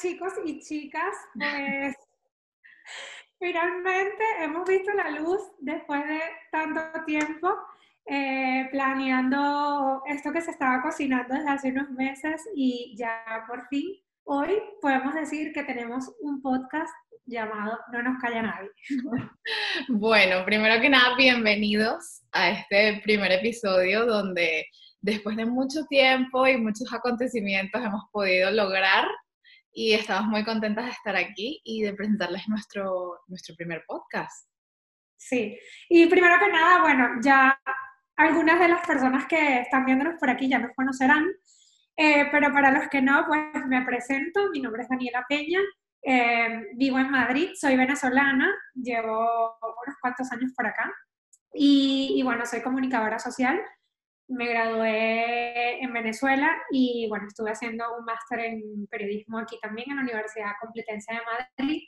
Chicos 0.00 0.32
y 0.44 0.60
chicas, 0.60 1.14
pues 1.34 1.94
finalmente 3.38 4.24
hemos 4.40 4.68
visto 4.68 4.92
la 4.92 5.10
luz 5.10 5.40
después 5.58 6.04
de 6.06 6.20
tanto 6.52 6.80
tiempo 7.04 7.52
eh, 8.06 8.68
planeando 8.70 10.02
esto 10.06 10.32
que 10.32 10.40
se 10.40 10.52
estaba 10.52 10.82
cocinando 10.82 11.34
desde 11.34 11.50
hace 11.50 11.68
unos 11.70 11.90
meses 11.90 12.48
y 12.54 12.96
ya 12.96 13.44
por 13.46 13.66
fin 13.68 13.86
hoy 14.24 14.60
podemos 14.80 15.14
decir 15.14 15.52
que 15.52 15.64
tenemos 15.64 16.10
un 16.20 16.40
podcast 16.40 16.92
llamado 17.26 17.78
No 17.92 18.02
nos 18.02 18.20
calla 18.20 18.42
nadie. 18.42 18.70
Bueno, 19.88 20.44
primero 20.44 20.80
que 20.80 20.88
nada, 20.88 21.16
bienvenidos 21.16 22.22
a 22.32 22.50
este 22.50 23.00
primer 23.02 23.32
episodio 23.32 24.06
donde 24.06 24.66
después 25.00 25.36
de 25.36 25.46
mucho 25.46 25.84
tiempo 25.88 26.46
y 26.46 26.56
muchos 26.56 26.92
acontecimientos 26.92 27.84
hemos 27.84 28.04
podido 28.12 28.50
lograr 28.50 29.06
y 29.72 29.92
estamos 29.92 30.26
muy 30.28 30.44
contentas 30.44 30.86
de 30.86 30.90
estar 30.90 31.16
aquí 31.16 31.60
y 31.64 31.82
de 31.82 31.94
presentarles 31.94 32.48
nuestro, 32.48 33.20
nuestro 33.26 33.54
primer 33.54 33.84
podcast. 33.86 34.48
Sí, 35.16 35.58
y 35.88 36.06
primero 36.06 36.38
que 36.38 36.50
nada, 36.50 36.80
bueno, 36.80 37.08
ya 37.22 37.60
algunas 38.16 38.58
de 38.60 38.68
las 38.68 38.86
personas 38.86 39.26
que 39.26 39.60
están 39.60 39.84
viéndonos 39.84 40.18
por 40.18 40.30
aquí 40.30 40.48
ya 40.48 40.58
nos 40.58 40.74
conocerán, 40.74 41.26
eh, 41.96 42.28
pero 42.30 42.52
para 42.52 42.70
los 42.70 42.88
que 42.88 43.02
no, 43.02 43.24
pues 43.26 43.66
me 43.66 43.84
presento, 43.84 44.50
mi 44.50 44.60
nombre 44.60 44.82
es 44.82 44.88
Daniela 44.88 45.24
Peña, 45.28 45.60
eh, 46.02 46.62
vivo 46.74 46.98
en 46.98 47.10
Madrid, 47.10 47.50
soy 47.54 47.76
venezolana, 47.76 48.54
llevo 48.74 49.56
unos 49.60 49.96
cuantos 50.00 50.30
años 50.32 50.52
por 50.56 50.66
acá 50.66 50.92
y, 51.52 52.14
y 52.16 52.22
bueno, 52.22 52.46
soy 52.46 52.62
comunicadora 52.62 53.18
social 53.18 53.60
me 54.28 54.46
gradué 54.46 55.82
en 55.82 55.92
Venezuela 55.92 56.56
y 56.70 57.06
bueno, 57.08 57.26
estuve 57.26 57.50
haciendo 57.50 57.84
un 57.98 58.04
máster 58.04 58.40
en 58.40 58.86
periodismo 58.90 59.38
aquí 59.38 59.58
también 59.60 59.90
en 59.90 59.96
la 59.96 60.02
Universidad 60.02 60.52
Complutense 60.60 61.12
de 61.12 61.20
Madrid. 61.20 61.82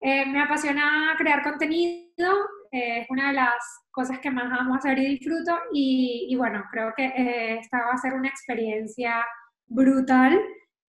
Eh, 0.00 0.26
me 0.26 0.42
apasiona 0.42 1.14
crear 1.16 1.42
contenido, 1.42 2.34
eh, 2.70 3.00
es 3.00 3.06
una 3.08 3.28
de 3.28 3.34
las 3.34 3.54
cosas 3.90 4.18
que 4.18 4.30
más 4.30 4.52
amo 4.58 4.74
hacer 4.74 4.98
y 4.98 5.06
disfruto 5.06 5.56
y, 5.72 6.34
bueno, 6.36 6.64
creo 6.70 6.92
que 6.94 7.06
eh, 7.06 7.58
esta 7.58 7.78
va 7.78 7.92
a 7.92 7.98
ser 7.98 8.12
una 8.12 8.28
experiencia 8.28 9.24
brutal 9.66 10.38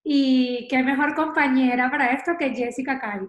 y 0.04 0.68
qué 0.70 0.84
mejor 0.84 1.16
compañera 1.16 1.90
para 1.90 2.12
esto 2.12 2.34
que 2.38 2.54
Jessica 2.54 3.00
Kai. 3.00 3.22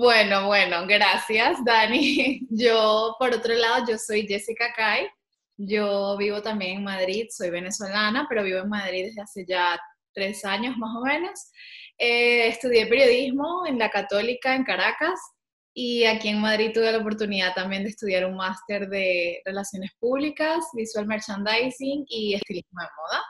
Bueno, 0.00 0.46
bueno, 0.46 0.86
gracias 0.86 1.64
Dani. 1.64 2.46
Yo, 2.50 3.16
por 3.18 3.34
otro 3.34 3.54
lado, 3.54 3.84
yo 3.88 3.98
soy 3.98 4.26
Jessica 4.26 4.72
Kai, 4.74 5.08
yo 5.56 6.16
vivo 6.16 6.42
también 6.42 6.78
en 6.78 6.84
Madrid, 6.84 7.26
soy 7.30 7.50
venezolana, 7.50 8.26
pero 8.28 8.42
vivo 8.42 8.60
en 8.60 8.68
Madrid 8.68 9.06
desde 9.06 9.22
hace 9.22 9.44
ya 9.46 9.78
tres 10.12 10.44
años 10.44 10.76
más 10.76 10.94
o 10.96 11.04
menos. 11.04 11.50
Eh, 11.98 12.48
estudié 12.48 12.86
periodismo 12.86 13.66
en 13.66 13.78
la 13.78 13.90
Católica 13.90 14.54
en 14.54 14.64
Caracas 14.64 15.20
y 15.74 16.04
aquí 16.04 16.28
en 16.28 16.40
Madrid 16.40 16.70
tuve 16.74 16.92
la 16.92 16.98
oportunidad 16.98 17.54
también 17.54 17.82
de 17.82 17.90
estudiar 17.90 18.26
un 18.26 18.36
máster 18.36 18.88
de 18.88 19.40
Relaciones 19.44 19.90
Públicas, 19.98 20.68
Visual 20.74 21.06
Merchandising 21.06 22.04
y 22.08 22.34
Estilismo 22.34 22.80
de 22.80 22.88
Moda. 22.96 23.22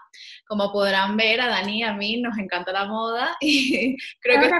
Como 0.48 0.72
podrán 0.72 1.16
ver, 1.16 1.40
a 1.40 1.48
Dani 1.48 1.80
y 1.80 1.82
a 1.82 1.92
mí 1.92 2.20
nos 2.20 2.36
encanta 2.38 2.72
la 2.72 2.86
moda 2.86 3.36
y 3.40 3.96
creo 4.20 4.40
que 4.40 4.50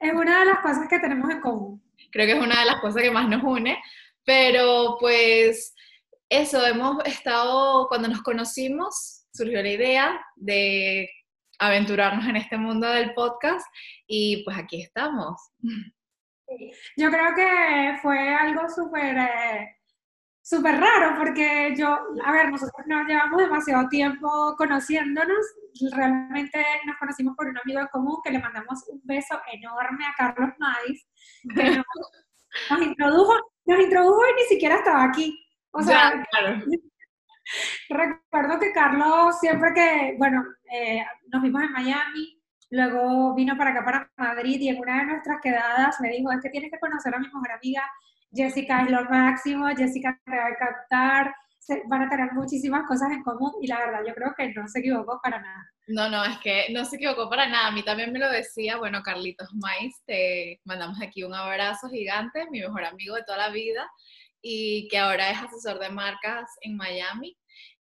es 0.00 0.12
una 0.14 0.40
de 0.40 0.46
las 0.46 0.60
cosas 0.60 0.88
que 0.88 0.98
tenemos 0.98 1.30
en 1.30 1.40
común. 1.40 1.82
Creo 2.10 2.26
que 2.26 2.32
es 2.32 2.42
una 2.42 2.60
de 2.60 2.66
las 2.66 2.80
cosas 2.80 3.02
que 3.02 3.10
más 3.10 3.28
nos 3.28 3.42
une, 3.42 3.78
pero 4.24 4.96
pues 4.98 5.74
eso, 6.30 6.64
hemos 6.64 7.04
estado, 7.04 7.88
cuando 7.88 8.08
nos 8.08 8.22
conocimos, 8.22 9.26
surgió 9.32 9.62
la 9.62 9.68
idea 9.68 10.26
de 10.36 11.10
aventurarnos 11.58 12.26
en 12.26 12.36
este 12.36 12.56
mundo 12.56 12.88
del 12.88 13.12
podcast 13.14 13.66
y 14.06 14.42
pues 14.44 14.56
aquí 14.56 14.80
estamos. 14.80 15.40
Yo 16.96 17.10
creo 17.10 17.34
que 17.34 17.98
fue 18.00 18.34
algo 18.34 18.62
súper 18.68 19.18
eh, 19.18 19.76
súper 20.42 20.80
raro 20.80 21.16
porque 21.18 21.74
yo, 21.76 21.98
a 22.24 22.32
ver, 22.32 22.50
nosotros 22.50 22.86
nos 22.86 23.06
llevamos 23.06 23.42
demasiado 23.42 23.88
tiempo 23.88 24.54
conociéndonos, 24.56 25.46
realmente 25.92 26.64
nos 26.86 26.96
conocimos 26.96 27.36
por 27.36 27.46
un 27.48 27.58
amigo 27.58 27.80
en 27.80 27.86
común 27.88 28.18
que 28.24 28.30
le 28.30 28.38
mandamos 28.38 28.84
un 28.88 29.00
beso 29.04 29.38
enorme 29.52 30.04
a 30.06 30.14
Carlos 30.16 30.50
Maiz, 30.58 31.06
que 31.54 31.62
nos, 31.76 31.86
nos 32.70 32.82
introdujo, 32.82 33.34
nos 33.66 33.80
introdujo 33.80 34.22
y 34.28 34.42
ni 34.42 34.48
siquiera 34.48 34.76
estaba 34.76 35.04
aquí. 35.04 35.38
O 35.72 35.82
sea, 35.82 36.24
recuerdo 37.88 38.58
que 38.60 38.72
Carlos 38.72 39.38
siempre 39.40 39.70
que, 39.74 40.14
bueno, 40.18 40.44
eh, 40.72 41.04
nos 41.32 41.42
vimos 41.42 41.62
en 41.62 41.72
Miami, 41.72 42.40
luego 42.70 43.34
vino 43.34 43.56
para 43.56 43.70
acá, 43.70 43.84
para 43.84 44.10
Madrid, 44.16 44.60
y 44.60 44.68
en 44.68 44.78
una 44.78 44.98
de 44.98 45.06
nuestras 45.06 45.40
quedadas 45.40 46.00
me 46.00 46.10
dijo, 46.10 46.30
es 46.32 46.40
que 46.42 46.50
tienes 46.50 46.70
que 46.70 46.78
conocer 46.78 47.14
a 47.14 47.18
mi 47.18 47.26
mejor 47.26 47.52
amiga, 47.52 47.82
Jessica 48.32 48.82
es 48.82 48.90
lo 48.90 49.04
máximo, 49.04 49.66
Jessica 49.76 50.18
te 50.24 50.36
va 50.36 50.46
a 50.46 50.56
captar, 50.56 51.34
van 51.88 52.02
a 52.02 52.08
tener 52.08 52.32
muchísimas 52.32 52.86
cosas 52.86 53.10
en 53.10 53.22
común, 53.22 53.52
y 53.60 53.66
la 53.66 53.78
verdad 53.78 54.00
yo 54.06 54.14
creo 54.14 54.34
que 54.36 54.52
no 54.52 54.66
se 54.68 54.80
equivocó 54.80 55.20
para 55.22 55.40
nada. 55.40 55.64
No, 55.88 56.08
no, 56.08 56.24
es 56.24 56.38
que 56.38 56.66
no 56.72 56.84
se 56.84 56.96
equivocó 56.96 57.28
para 57.28 57.48
nada. 57.48 57.68
A 57.68 57.72
mí 57.72 57.82
también 57.82 58.12
me 58.12 58.20
lo 58.20 58.30
decía, 58.30 58.76
bueno, 58.76 59.02
Carlitos 59.02 59.48
Mais, 59.54 60.00
te 60.06 60.60
mandamos 60.64 61.00
aquí 61.02 61.24
un 61.24 61.34
abrazo 61.34 61.88
gigante, 61.88 62.48
mi 62.50 62.60
mejor 62.60 62.84
amigo 62.84 63.16
de 63.16 63.24
toda 63.24 63.38
la 63.38 63.50
vida 63.50 63.90
y 64.42 64.88
que 64.88 64.98
ahora 64.98 65.30
es 65.30 65.38
asesor 65.38 65.78
de 65.78 65.90
marcas 65.90 66.50
en 66.60 66.76
Miami. 66.76 67.36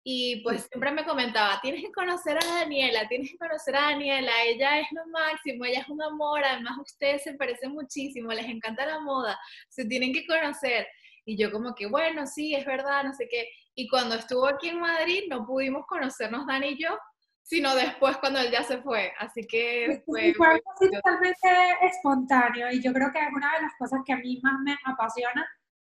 Y 0.09 0.41
pues 0.45 0.69
siempre 0.71 0.93
me 0.93 1.05
comentaba, 1.05 1.61
tienes 1.61 1.83
que 1.83 1.91
conocer 1.91 2.39
a 2.39 2.61
Daniela, 2.61 3.09
tienes 3.09 3.33
que 3.33 3.39
conocer 3.39 3.75
a 3.75 3.91
Daniela, 3.91 4.31
ella 4.45 4.79
es 4.79 4.87
lo 4.93 5.05
máximo, 5.09 5.65
ella 5.65 5.81
es 5.81 5.89
un 5.89 6.01
amor, 6.01 6.45
además 6.45 6.79
ustedes 6.79 7.25
se 7.25 7.35
parecen 7.35 7.73
muchísimo, 7.73 8.33
les 8.33 8.47
encanta 8.47 8.87
la 8.87 9.01
moda, 9.01 9.37
se 9.69 9.85
tienen 9.85 10.13
que 10.13 10.25
conocer. 10.25 10.87
Y 11.25 11.37
yo 11.37 11.51
como 11.51 11.75
que, 11.75 11.87
bueno, 11.87 12.25
sí, 12.25 12.55
es 12.55 12.65
verdad, 12.65 13.03
no 13.03 13.13
sé 13.15 13.27
qué. 13.29 13.49
Y 13.75 13.89
cuando 13.89 14.15
estuvo 14.15 14.47
aquí 14.47 14.69
en 14.69 14.79
Madrid 14.79 15.25
no 15.29 15.45
pudimos 15.45 15.85
conocernos 15.87 16.47
Dani 16.47 16.69
y 16.69 16.83
yo, 16.83 16.97
sino 17.43 17.75
después 17.75 18.17
cuando 18.19 18.39
él 18.39 18.53
ya 18.53 18.63
se 18.63 18.79
fue. 18.83 19.13
Así 19.19 19.45
que 19.45 20.03
fue, 20.07 20.33
fue 20.35 20.47
algo 20.47 20.73
totalmente 20.79 21.49
espontáneo 21.83 22.71
y 22.71 22.81
yo 22.81 22.93
creo 22.93 23.11
que 23.13 23.19
es 23.19 23.33
una 23.35 23.57
de 23.57 23.63
las 23.63 23.73
cosas 23.77 24.01
que 24.07 24.13
a 24.13 24.19
mí 24.19 24.39
más 24.41 24.61
me 24.65 24.77
apasiona 24.85 25.45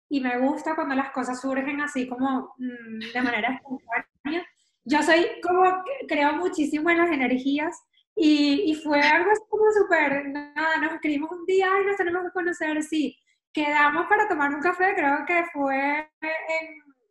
y 0.09 0.21
me 0.21 0.39
gusta 0.39 0.75
cuando 0.75 0.95
las 0.95 1.11
cosas 1.11 1.41
surgen 1.41 1.81
así 1.81 2.09
como 2.09 2.55
mm, 2.59 3.13
de 3.13 3.23
manera 3.23 3.55
espontánea. 3.55 4.47
Yo 4.85 5.03
soy 5.03 5.27
como, 5.43 5.83
creo 6.09 6.33
muchísimo 6.33 6.89
en 6.91 6.99
las 6.99 7.11
energías 7.11 7.77
y, 8.17 8.71
y 8.71 8.75
fue 8.75 9.01
algo 9.01 9.31
así 9.31 9.43
como 9.49 9.65
súper, 9.73 10.29
nada, 10.31 10.77
nos 10.81 10.95
escribimos 10.95 11.31
un 11.31 11.45
día 11.45 11.69
y 11.83 11.87
nos 11.87 11.97
tenemos 11.97 12.23
que 12.25 12.33
conocer, 12.33 12.83
sí, 12.83 13.17
quedamos 13.53 14.07
para 14.09 14.27
tomar 14.29 14.53
un 14.55 14.61
café, 14.61 14.95
creo 14.95 15.25
que 15.27 15.45
fue 15.53 16.11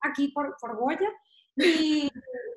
aquí 0.02 0.29
por, 0.29 0.56
por 0.59 0.75
Goya, 0.78 1.09
y, 1.56 2.09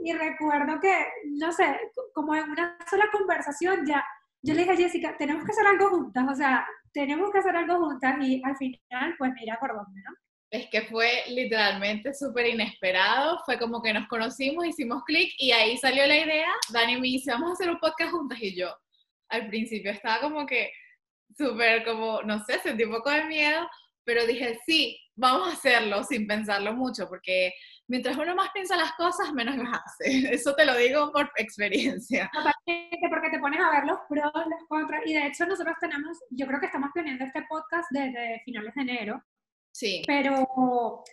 y, 0.05 0.13
recuerdo 0.13 0.81
que, 0.81 1.07
no 1.39 1.53
sé, 1.53 1.79
como 2.13 2.35
en 2.35 2.51
una 2.51 2.77
sola 2.89 3.07
conversación 3.13 3.87
ya, 3.87 4.05
yo 4.43 4.55
le 4.55 4.61
dije 4.61 4.73
a 4.73 4.77
Jessica, 4.77 5.17
tenemos 5.17 5.45
que 5.45 5.53
hacer 5.53 5.67
algo 5.67 5.89
juntas, 5.91 6.27
o 6.29 6.35
sea, 6.35 6.67
tenemos 6.93 7.31
que 7.31 7.39
hacer 7.39 7.57
algo 7.57 7.79
juntas 7.79 8.17
y 8.21 8.43
al 8.45 8.57
final, 8.57 9.15
pues 9.19 9.33
mira 9.35 9.59
por 9.61 9.75
dónde, 9.75 10.03
¿no? 10.03 10.15
Es 10.51 10.69
que 10.69 10.83
fue 10.83 11.25
literalmente 11.29 12.13
súper 12.13 12.47
inesperado, 12.47 13.41
fue 13.45 13.59
como 13.59 13.81
que 13.81 13.93
nos 13.93 14.09
conocimos, 14.09 14.67
hicimos 14.67 15.05
clic 15.05 15.33
y 15.39 15.53
ahí 15.53 15.77
salió 15.77 16.07
la 16.07 16.17
idea, 16.17 16.49
Dani 16.73 16.97
me 16.97 17.07
dice, 17.07 17.31
vamos 17.31 17.51
a 17.51 17.53
hacer 17.53 17.71
un 17.71 17.79
podcast 17.79 18.11
juntas 18.11 18.43
y 18.43 18.57
yo 18.57 18.75
al 19.29 19.47
principio 19.49 19.93
estaba 19.93 20.21
como 20.21 20.45
que 20.47 20.73
súper 21.37 21.85
como, 21.85 22.23
no 22.23 22.45
sé, 22.45 22.59
sentí 22.61 22.85
un 22.85 22.93
poco 22.93 23.11
de 23.11 23.25
miedo, 23.25 23.69
pero 24.05 24.27
dije, 24.27 24.59
sí, 24.67 24.99
vamos 25.15 25.49
a 25.49 25.53
hacerlo 25.53 26.03
sin 26.03 26.27
pensarlo 26.27 26.73
mucho, 26.73 27.09
porque 27.09 27.53
mientras 27.87 28.17
uno 28.17 28.35
más 28.35 28.51
piensa 28.53 28.77
las 28.77 28.93
cosas, 28.95 29.33
menos 29.33 29.57
las 29.57 29.69
hace. 29.73 30.35
Eso 30.35 30.55
te 30.55 30.65
lo 30.65 30.77
digo 30.77 31.13
por 31.13 31.31
experiencia. 31.37 32.31
porque 32.35 33.31
te 33.31 33.39
pones 33.39 33.61
a 33.61 33.71
ver 33.71 33.85
los 33.85 33.99
pros, 34.09 34.33
los 34.35 34.69
contras, 34.69 35.03
y 35.07 35.15
de 35.15 35.27
hecho 35.27 35.47
nosotros 35.47 35.77
tenemos, 35.81 36.19
yo 36.31 36.47
creo 36.47 36.61
que 36.61 36.67
estamos 36.67 36.91
teniendo 36.95 37.25
este 37.25 37.43
podcast 37.49 37.89
desde 37.91 38.43
finales 38.45 38.75
de 38.75 38.83
enero, 38.83 39.23
Sí. 39.73 40.03
Pero 40.07 41.05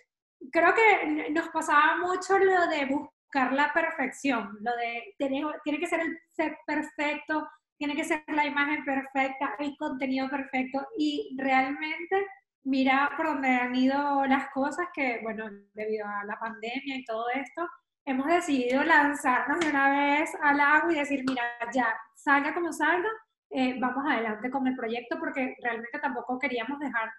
creo 0.52 0.74
que 0.74 1.30
nos 1.30 1.48
pasaba 1.48 1.96
mucho 1.96 2.38
lo 2.38 2.66
de 2.68 2.86
buscar 2.86 3.52
la 3.52 3.72
perfección, 3.72 4.56
lo 4.60 4.74
de 4.76 5.14
tiene, 5.18 5.44
tiene 5.64 5.78
que 5.78 5.86
ser 5.86 6.00
el 6.00 6.18
set 6.34 6.54
perfecto, 6.66 7.48
tiene 7.76 7.94
que 7.94 8.04
ser 8.04 8.22
la 8.28 8.46
imagen 8.46 8.84
perfecta, 8.84 9.54
el 9.58 9.76
contenido 9.76 10.28
perfecto 10.28 10.86
y 10.96 11.36
realmente 11.38 12.26
mira 12.64 13.10
por 13.16 13.26
dónde 13.26 13.48
han 13.48 13.74
ido 13.74 14.24
las 14.26 14.50
cosas 14.50 14.88
que, 14.92 15.20
bueno, 15.22 15.48
debido 15.74 16.06
a 16.06 16.24
la 16.24 16.38
pandemia 16.38 16.96
y 16.96 17.04
todo 17.04 17.28
esto, 17.30 17.66
hemos 18.04 18.26
decidido 18.26 18.82
lanzarnos 18.84 19.60
de 19.60 19.70
una 19.70 19.90
vez 19.90 20.30
al 20.42 20.60
agua 20.60 20.92
y 20.92 20.96
decir, 20.96 21.22
mira, 21.28 21.42
ya, 21.72 21.94
salga 22.14 22.54
como 22.54 22.72
salga, 22.72 23.08
eh, 23.50 23.78
vamos 23.78 24.04
adelante 24.06 24.50
con 24.50 24.66
el 24.66 24.76
proyecto 24.76 25.18
porque 25.18 25.56
realmente 25.62 25.98
tampoco 26.00 26.38
queríamos 26.38 26.78
dejar 26.80 27.10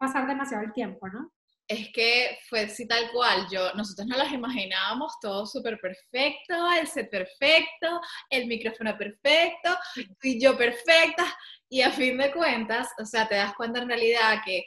pasar 0.00 0.26
demasiado 0.26 0.64
el 0.64 0.72
tiempo, 0.72 1.08
¿no? 1.08 1.30
Es 1.68 1.90
que 1.92 2.38
fue 2.48 2.62
así 2.62 2.88
tal 2.88 3.12
cual, 3.12 3.46
yo, 3.52 3.72
nosotros 3.74 4.08
no 4.08 4.16
las 4.16 4.32
imaginábamos 4.32 5.12
todo 5.20 5.46
súper 5.46 5.78
perfecto, 5.78 6.54
el 6.72 6.88
set 6.88 7.08
perfecto, 7.08 8.00
el 8.28 8.46
micrófono 8.46 8.96
perfecto, 8.98 9.76
y 10.22 10.42
yo 10.42 10.56
perfecta, 10.56 11.24
y 11.68 11.82
a 11.82 11.92
fin 11.92 12.18
de 12.18 12.32
cuentas, 12.32 12.88
o 12.98 13.04
sea, 13.04 13.28
te 13.28 13.36
das 13.36 13.54
cuenta 13.54 13.80
en 13.80 13.88
realidad 13.88 14.40
que 14.44 14.64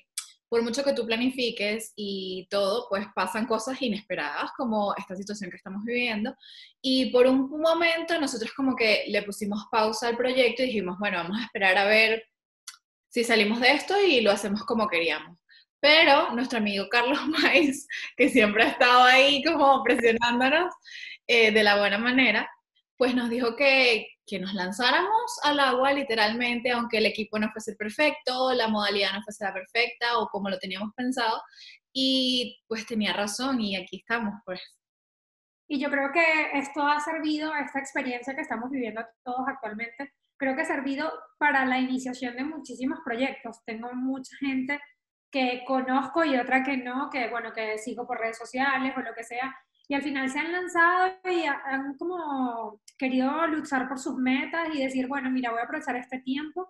por 0.48 0.62
mucho 0.62 0.84
que 0.84 0.94
tú 0.94 1.04
planifiques 1.04 1.94
y 1.96 2.48
todo, 2.48 2.86
pues 2.88 3.08
pasan 3.16 3.48
cosas 3.48 3.82
inesperadas 3.82 4.52
como 4.56 4.94
esta 4.96 5.16
situación 5.16 5.50
que 5.50 5.58
estamos 5.58 5.84
viviendo. 5.84 6.36
Y 6.80 7.12
por 7.12 7.26
un 7.26 7.50
momento 7.50 8.20
nosotros 8.22 8.54
como 8.54 8.76
que 8.76 9.06
le 9.08 9.24
pusimos 9.24 9.66
pausa 9.72 10.10
al 10.10 10.16
proyecto 10.16 10.62
y 10.62 10.68
dijimos, 10.68 11.00
bueno, 11.00 11.18
vamos 11.18 11.40
a 11.40 11.46
esperar 11.46 11.76
a 11.80 11.86
ver 11.86 12.24
si 13.14 13.24
salimos 13.24 13.60
de 13.60 13.72
esto 13.72 13.94
y 14.02 14.22
lo 14.22 14.32
hacemos 14.32 14.64
como 14.64 14.88
queríamos. 14.88 15.38
Pero 15.80 16.32
nuestro 16.34 16.58
amigo 16.58 16.90
Carlos 16.90 17.20
Maiz, 17.28 17.88
que 18.18 18.30
siempre 18.30 18.64
ha 18.64 18.70
estado 18.70 19.04
ahí 19.04 19.44
como 19.44 19.84
presionándonos 19.84 20.74
eh, 21.28 21.52
de 21.52 21.64
la 21.64 21.78
buena 21.78 22.00
manera, 22.00 22.50
pues 22.98 23.14
nos 23.14 23.30
dijo 23.30 23.56
que, 23.56 24.08
que 24.26 24.40
nos 24.40 24.56
lanzáramos 24.56 25.40
al 25.44 25.60
agua 25.60 25.94
literalmente, 25.94 26.72
aunque 26.72 26.98
el 26.98 27.06
equipo 27.06 27.38
no 27.38 27.52
fuese 27.52 27.76
perfecto, 27.76 28.52
la 28.54 28.68
modalidad 28.68 29.14
no 29.14 29.22
fuese 29.24 29.46
la 29.46 29.54
perfecta 29.54 30.18
o 30.18 30.28
como 30.30 30.50
lo 30.50 30.58
teníamos 30.58 30.92
pensado. 30.96 31.40
Y 31.94 32.64
pues 32.68 32.88
tenía 32.88 33.14
razón 33.14 33.62
y 33.62 33.76
aquí 33.76 33.98
estamos, 33.98 34.34
pues. 34.44 34.60
Y 35.68 35.80
yo 35.80 35.92
creo 35.92 36.12
que 36.12 36.58
esto 36.58 36.82
ha 36.82 37.00
servido, 37.00 37.54
esta 37.54 37.80
experiencia 37.80 38.36
que 38.36 38.42
estamos 38.42 38.72
viviendo 38.72 39.06
todos 39.24 39.48
actualmente, 39.48 40.14
creo 40.44 40.56
que 40.58 40.64
ha 40.64 40.66
servido 40.66 41.10
para 41.38 41.66
la 41.66 41.80
iniciación 41.80 42.36
de 42.36 42.44
muchísimos 42.44 43.00
proyectos. 43.06 43.64
Tengo 43.66 43.94
mucha 43.94 44.36
gente 44.38 44.78
que 45.32 45.64
conozco 45.66 46.26
y 46.26 46.36
otra 46.36 46.64
que 46.64 46.76
no, 46.76 47.10
que 47.10 47.30
bueno, 47.30 47.54
que 47.54 47.78
sigo 47.78 48.06
por 48.06 48.20
redes 48.20 48.38
sociales 48.38 48.94
o 48.98 49.02
lo 49.02 49.14
que 49.16 49.24
sea, 49.24 49.56
y 49.88 49.96
al 49.96 50.02
final 50.02 50.30
se 50.30 50.40
han 50.40 50.52
lanzado 50.52 51.14
y 51.26 51.44
han 51.46 51.98
como 51.98 52.82
querido 52.98 53.48
luchar 53.48 53.88
por 53.88 54.00
sus 54.00 54.16
metas 54.18 54.68
y 54.74 54.84
decir, 54.84 55.08
bueno, 55.08 55.32
mira, 55.32 55.52
voy 55.52 55.62
a 55.62 55.64
aprovechar 55.64 55.96
este 55.96 56.20
tiempo 56.20 56.70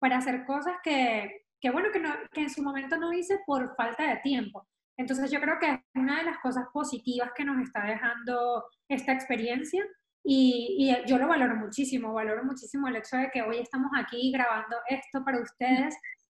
para 0.00 0.18
hacer 0.18 0.44
cosas 0.44 0.74
que, 0.82 1.46
que 1.60 1.70
bueno, 1.70 1.90
que, 1.92 2.00
no, 2.00 2.10
que 2.32 2.42
en 2.42 2.50
su 2.50 2.62
momento 2.62 2.96
no 2.96 3.12
hice 3.12 3.38
por 3.46 3.74
falta 3.76 4.08
de 4.08 4.16
tiempo. 4.16 4.66
Entonces 4.96 5.30
yo 5.30 5.40
creo 5.40 5.58
que 5.60 5.70
es 5.70 5.80
una 5.94 6.18
de 6.18 6.24
las 6.24 6.38
cosas 6.38 6.66
positivas 6.72 7.30
que 7.34 7.44
nos 7.44 7.62
está 7.62 7.84
dejando 7.84 8.64
esta 8.88 9.12
experiencia 9.12 9.84
y, 10.24 10.76
y, 10.78 11.06
yo 11.06 11.18
lo 11.18 11.28
valoro 11.28 11.54
muchísimo, 11.56 12.14
valoro 12.14 12.42
muchísimo 12.44 12.88
el 12.88 12.96
hecho 12.96 13.16
de 13.16 13.30
que 13.30 13.42
hoy 13.42 13.58
estamos 13.58 13.90
aquí 13.94 14.32
grabando 14.32 14.76
esto 14.88 15.22
para 15.22 15.40
ustedes, 15.40 15.94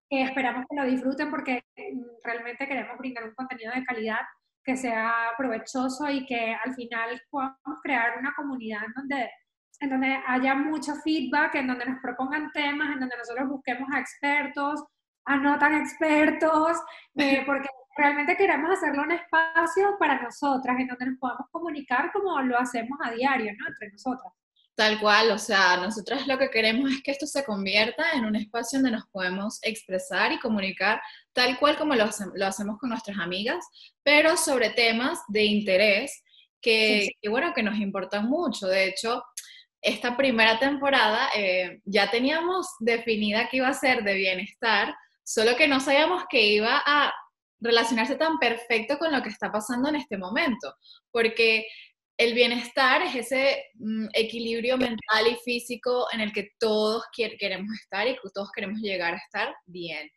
que 0.09 0.23
esperamos 0.23 0.65
que 0.69 0.75
lo 0.75 0.85
disfruten 0.85 1.29
porque 1.29 1.63
mm, 1.77 2.21
realmente 2.23 2.67
queremos 2.67 2.97
brindar 2.97 3.23
un 3.23 3.33
contenido 3.33 3.71
de 3.73 3.85
calidad 3.85 4.19
que 4.63 4.75
sea 4.75 5.13
provechoso 5.37 6.09
y 6.09 6.25
que 6.25 6.53
al 6.53 6.75
final 6.75 7.21
podamos 7.29 7.79
crear 7.81 8.19
una 8.19 8.33
comunidad 8.35 8.83
en 8.85 8.93
donde, 8.93 9.29
en 9.79 9.89
donde 9.89 10.19
haya 10.27 10.55
mucho 10.55 10.93
feedback, 10.95 11.55
en 11.55 11.67
donde 11.67 11.85
nos 11.85 12.01
propongan 12.01 12.51
temas, 12.51 12.91
en 12.91 12.99
donde 12.99 13.15
nosotros 13.17 13.47
busquemos 13.47 13.89
a 13.93 13.99
expertos, 13.99 14.83
a 15.25 15.37
no 15.37 15.57
tan 15.57 15.73
expertos, 15.73 16.77
eh, 17.15 17.43
porque 17.45 17.69
realmente 17.97 18.37
queremos 18.37 18.71
hacerlo 18.71 19.03
un 19.03 19.11
espacio 19.11 19.97
para 19.99 20.21
nosotras, 20.21 20.79
en 20.79 20.87
donde 20.87 21.05
nos 21.07 21.19
podamos 21.19 21.47
comunicar 21.51 22.11
como 22.11 22.39
lo 22.41 22.57
hacemos 22.57 22.97
a 23.03 23.11
diario, 23.11 23.51
¿no? 23.57 23.67
Entre 23.67 23.89
nosotras. 23.91 24.33
Tal 24.77 24.99
cual, 24.99 25.31
o 25.31 25.39
sea, 25.39 25.77
nosotros 25.77 26.27
lo 26.27 26.37
que 26.37 26.51
queremos 26.51 26.91
es 26.91 27.01
que 27.01 27.09
esto 27.09 27.25
se 27.25 27.43
convierta 27.43 28.11
en 28.11 28.25
un 28.25 28.35
espacio 28.35 28.77
donde 28.77 28.95
nos 28.95 29.07
podemos 29.07 29.57
expresar 29.63 30.31
y 30.31 30.39
comunicar 30.39 31.01
tal 31.33 31.57
cual 31.57 31.75
como 31.77 31.95
lo, 31.95 32.03
hacemos 32.03 32.77
con 32.77 32.89
nuestras 32.89 33.17
amigas, 33.17 33.65
pero 34.03 34.37
sobre 34.37 34.69
temas 34.69 35.19
de 35.29 35.45
interés 35.45 36.23
que, 36.61 37.09
bueno, 37.27 37.53
que 37.55 37.63
nos 37.63 37.79
importan 37.79 38.29
mucho. 38.29 38.67
De 38.67 38.85
hecho, 38.85 39.23
esta 39.81 40.15
primera 40.15 40.59
temporada 40.59 41.29
eh, 41.35 41.81
ya 41.85 42.11
teníamos 42.11 42.67
definida 42.79 43.49
que 43.49 43.57
iba 43.57 43.69
a 43.69 43.73
ser 43.73 44.03
de 44.03 44.13
bienestar, 44.13 44.95
solo 45.23 45.55
que 45.55 45.67
no 45.67 45.79
sabíamos 45.79 46.25
que 46.29 46.43
iba 46.43 46.83
a 46.85 47.11
relacionarse 47.59 48.15
tan 48.15 48.37
perfecto 48.37 48.97
con 48.97 49.11
lo 49.11 49.21
que 49.21 49.29
está 49.29 49.51
pasando 49.51 49.89
en 49.89 49.95
este 49.95 50.17
momento, 50.17 50.75
porque 51.11 51.65
el 52.17 52.33
bienestar 52.33 53.03
es 53.03 53.15
ese 53.15 53.65
mm, 53.75 54.07
equilibrio 54.13 54.77
mental 54.77 55.27
y 55.31 55.35
físico 55.45 56.07
en 56.11 56.21
el 56.21 56.33
que 56.33 56.49
todos 56.59 57.03
queremos 57.13 57.73
estar 57.79 58.07
y 58.07 58.13
que 58.13 58.29
todos 58.33 58.51
queremos 58.51 58.79
llegar 58.81 59.13
a 59.13 59.17
estar 59.17 59.55
bien. 59.65 60.09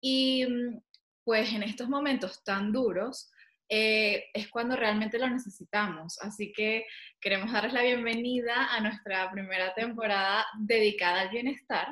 Y 0.00 0.46
mm, 0.46 0.80
pues 1.24 1.52
en 1.52 1.62
estos 1.62 1.88
momentos 1.88 2.42
tan 2.44 2.72
duros 2.72 3.30
eh, 3.68 4.24
es 4.34 4.48
cuando 4.48 4.76
realmente 4.76 5.18
lo 5.18 5.28
necesitamos. 5.28 6.18
Así 6.20 6.52
que 6.52 6.84
queremos 7.20 7.52
darles 7.52 7.72
la 7.72 7.82
bienvenida 7.82 8.74
a 8.74 8.80
nuestra 8.80 9.30
primera 9.30 9.74
temporada 9.74 10.46
dedicada 10.58 11.22
al 11.22 11.30
bienestar, 11.30 11.88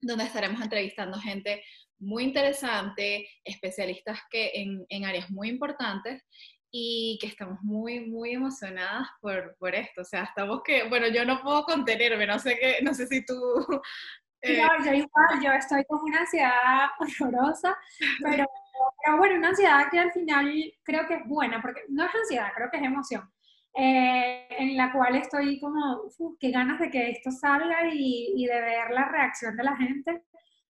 donde 0.00 0.24
estaremos 0.24 0.60
entrevistando 0.60 1.18
gente 1.18 1.62
muy 2.02 2.24
interesante, 2.24 3.28
especialistas 3.44 4.18
que 4.30 4.50
en, 4.54 4.84
en 4.88 5.04
áreas 5.04 5.30
muy 5.30 5.48
importantes 5.48 6.22
y 6.74 7.18
que 7.20 7.26
estamos 7.26 7.60
muy, 7.62 8.00
muy 8.00 8.32
emocionadas 8.32 9.06
por, 9.20 9.54
por, 9.58 9.74
esto. 9.74 10.00
O 10.00 10.04
sea, 10.04 10.24
estamos 10.24 10.62
que, 10.64 10.88
bueno, 10.88 11.06
yo 11.08 11.24
no 11.24 11.40
puedo 11.42 11.64
contenerme, 11.64 12.26
no 12.26 12.38
sé, 12.38 12.58
qué, 12.58 12.78
no 12.82 12.94
sé 12.94 13.06
si 13.06 13.24
tú... 13.24 13.34
Eh... 14.44 14.60
No, 14.60 14.84
yo 14.84 14.92
igual, 14.92 15.40
yo 15.40 15.52
estoy 15.52 15.84
con 15.84 16.00
una 16.02 16.22
ansiedad 16.22 16.88
horrorosa, 16.98 17.78
pero, 18.24 18.44
pero 19.04 19.16
bueno, 19.16 19.36
una 19.36 19.50
ansiedad 19.50 19.88
que 19.88 20.00
al 20.00 20.10
final 20.10 20.52
creo 20.82 21.06
que 21.06 21.14
es 21.14 21.28
buena, 21.28 21.62
porque 21.62 21.82
no 21.88 22.04
es 22.04 22.12
ansiedad, 22.12 22.48
creo 22.52 22.68
que 22.68 22.78
es 22.78 22.82
emoción. 22.82 23.30
Eh, 23.74 24.48
en 24.58 24.76
la 24.76 24.90
cual 24.90 25.14
estoy 25.14 25.60
como, 25.60 26.02
uf, 26.18 26.36
qué 26.40 26.50
ganas 26.50 26.80
de 26.80 26.90
que 26.90 27.10
esto 27.10 27.30
salga 27.30 27.86
y, 27.86 28.32
y, 28.34 28.46
de 28.46 28.60
ver 28.60 28.90
la 28.90 29.04
reacción 29.04 29.56
de 29.56 29.62
la 29.62 29.76
gente, 29.76 30.24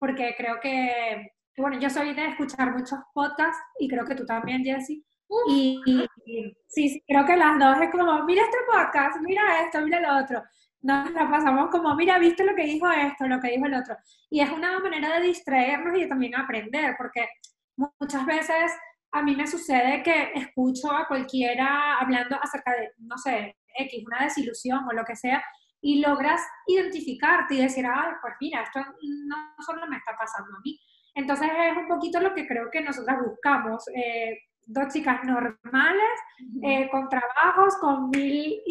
porque 0.02 0.35
creo 0.37 0.59
que, 0.61 1.30
bueno, 1.56 1.78
yo 1.78 1.88
soy 1.88 2.12
de 2.12 2.26
escuchar 2.26 2.73
muchos 2.73 2.99
podcasts 3.14 3.62
y 3.78 3.87
creo 3.87 4.04
que 4.04 4.16
tú 4.16 4.26
también, 4.26 4.64
Jessie, 4.64 5.00
y, 5.49 5.80
sí, 5.87 6.56
sí, 6.66 7.04
creo 7.06 7.25
que 7.25 7.37
las 7.37 7.56
dos 7.56 7.80
es 7.80 7.88
como, 7.92 8.25
mira 8.25 8.42
este 8.42 8.56
podcast, 8.66 9.21
mira 9.21 9.62
esto, 9.64 9.80
mira 9.80 10.00
lo 10.00 10.25
otro. 10.25 10.42
Nos 10.80 11.09
la 11.12 11.30
pasamos 11.30 11.71
como, 11.71 11.94
mira, 11.94 12.18
viste 12.18 12.42
lo 12.42 12.56
que 12.56 12.64
dijo 12.64 12.90
esto, 12.90 13.28
lo 13.28 13.38
que 13.38 13.52
dijo 13.52 13.66
el 13.66 13.75
otro. 13.75 13.97
Y 14.28 14.40
es 14.40 14.50
una 14.50 14.76
manera 14.80 15.21
de 15.21 15.28
distraernos 15.28 15.97
y 15.97 16.00
de 16.00 16.09
también 16.09 16.35
aprender, 16.35 16.97
porque 16.99 17.28
muchas 17.76 18.26
veces 18.26 18.73
a 19.12 19.23
mí 19.23 19.37
me 19.37 19.47
sucede 19.47 20.02
que 20.02 20.32
escucho 20.35 20.90
a 20.90 21.06
cualquiera 21.06 22.00
hablando 22.00 22.37
acerca 22.42 22.73
de, 22.73 22.90
no 22.99 23.16
sé, 23.18 23.56
X, 23.78 24.04
una 24.04 24.25
desilusión 24.25 24.80
o 24.85 24.92
lo 24.92 25.04
que 25.04 25.14
sea, 25.14 25.44
y 25.82 26.00
logras 26.00 26.40
identificarte 26.66 27.54
y 27.54 27.62
decir, 27.62 27.84
ah, 27.86 28.18
pues 28.22 28.34
mira, 28.40 28.62
esto 28.62 28.80
no 29.26 29.36
solo 29.66 29.86
me 29.88 29.96
está 29.96 30.16
pasando 30.16 30.56
a 30.56 30.60
mí. 30.64 30.80
Entonces 31.14 31.50
es 31.50 31.76
un 31.76 31.88
poquito 31.88 32.20
lo 32.20 32.32
que 32.32 32.46
creo 32.46 32.70
que 32.70 32.80
nosotras 32.80 33.18
buscamos. 33.26 33.84
Eh, 33.94 34.38
dos 34.64 34.92
chicas 34.92 35.24
normales, 35.24 36.20
eh, 36.62 36.88
con 36.90 37.08
trabajos, 37.08 37.74
con 37.80 38.10
mil, 38.10 38.62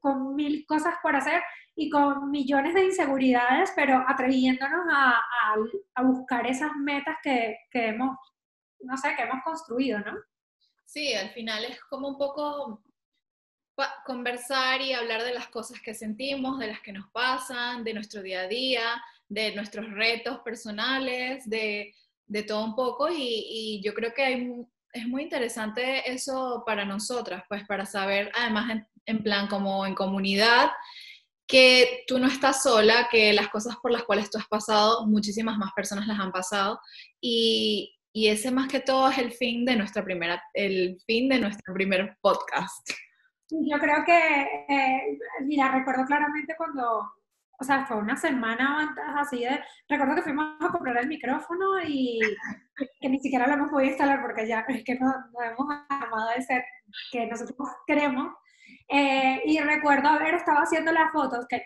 con 0.00 0.36
mil 0.36 0.64
cosas 0.66 0.94
por 1.02 1.16
hacer 1.16 1.42
y 1.74 1.90
con 1.90 2.30
millones 2.30 2.72
de 2.74 2.84
inseguridades, 2.84 3.72
pero 3.74 4.04
atreviéndonos 4.06 4.86
a, 4.92 5.20
a, 5.94 6.02
buscar 6.02 6.46
esas 6.46 6.70
metas 6.76 7.16
que, 7.22 7.56
que, 7.70 7.88
hemos, 7.88 8.16
no 8.80 8.96
sé, 8.96 9.14
que 9.16 9.22
hemos 9.22 9.42
construido, 9.42 9.98
¿no? 9.98 10.12
Sí, 10.84 11.14
al 11.14 11.30
final 11.30 11.64
es 11.64 11.80
como 11.84 12.08
un 12.08 12.18
poco 12.18 12.82
conversar 14.04 14.80
y 14.80 14.92
hablar 14.92 15.24
de 15.24 15.34
las 15.34 15.48
cosas 15.48 15.80
que 15.80 15.94
sentimos, 15.94 16.58
de 16.58 16.68
las 16.68 16.80
que 16.80 16.92
nos 16.92 17.08
pasan, 17.10 17.84
de 17.84 17.94
nuestro 17.94 18.22
día 18.22 18.42
a 18.42 18.48
día, 18.48 19.02
de 19.28 19.54
nuestros 19.54 19.90
retos 19.90 20.40
personales, 20.40 21.48
de, 21.48 21.94
de 22.26 22.42
todo 22.42 22.64
un 22.64 22.74
poco 22.74 23.08
y, 23.08 23.44
y 23.48 23.82
yo 23.82 23.94
creo 23.94 24.12
que 24.12 24.22
hay 24.22 24.66
es 24.92 25.06
muy 25.06 25.22
interesante 25.22 26.10
eso 26.10 26.62
para 26.66 26.84
nosotras, 26.84 27.44
pues 27.48 27.66
para 27.66 27.86
saber, 27.86 28.30
además 28.34 28.84
en, 29.06 29.22
plan 29.22 29.48
como 29.48 29.86
en 29.86 29.94
comunidad, 29.94 30.70
que 31.46 32.04
tú 32.06 32.18
no 32.18 32.28
estás 32.28 32.62
sola, 32.62 33.08
que 33.10 33.32
las 33.32 33.48
cosas 33.48 33.76
por 33.82 33.90
las 33.90 34.04
cuales 34.04 34.30
tú 34.30 34.38
has 34.38 34.46
pasado, 34.46 35.06
muchísimas 35.06 35.58
más 35.58 35.72
personas 35.74 36.06
las 36.06 36.18
han 36.18 36.30
pasado 36.30 36.80
y, 37.20 37.96
y 38.12 38.28
ese 38.28 38.50
más 38.50 38.68
que 38.68 38.80
todo 38.80 39.10
es 39.10 39.18
el 39.18 39.32
fin 39.32 39.64
de 39.64 39.76
nuestra 39.76 40.04
primera, 40.04 40.42
el 40.54 40.98
fin 41.06 41.28
de 41.28 41.40
nuestro 41.40 41.74
primer 41.74 42.16
podcast. 42.20 42.90
Yo 43.50 43.78
creo 43.78 44.04
que, 44.04 44.64
eh, 44.68 45.18
mira, 45.42 45.70
recuerdo 45.70 46.04
claramente 46.04 46.54
cuando, 46.56 47.00
o 47.58 47.64
sea, 47.64 47.84
fue 47.86 47.96
una 47.96 48.16
semana 48.16 48.80
antes 48.80 49.04
así 49.16 49.40
de, 49.40 49.60
recuerdo 49.88 50.16
que 50.16 50.22
fuimos 50.22 50.56
a 50.60 50.68
comprar 50.68 50.98
el 50.98 51.08
micrófono 51.08 51.80
y 51.84 52.20
que 53.00 53.08
ni 53.08 53.18
siquiera 53.18 53.46
lo 53.46 53.54
hemos 53.54 53.70
podido 53.70 53.90
instalar 53.90 54.22
porque 54.22 54.46
ya 54.46 54.64
es 54.68 54.84
que 54.84 54.98
no, 54.98 55.12
hemos 55.44 55.66
armado 55.88 56.30
de 56.36 56.42
ser 56.42 56.64
que 57.12 57.26
nosotros 57.26 57.56
queremos. 57.86 58.32
Eh, 58.88 59.42
y 59.46 59.58
recuerdo 59.60 60.08
haber 60.08 60.34
estado 60.34 60.58
haciendo 60.58 60.92
las 60.92 61.12
fotos, 61.12 61.46
que 61.48 61.62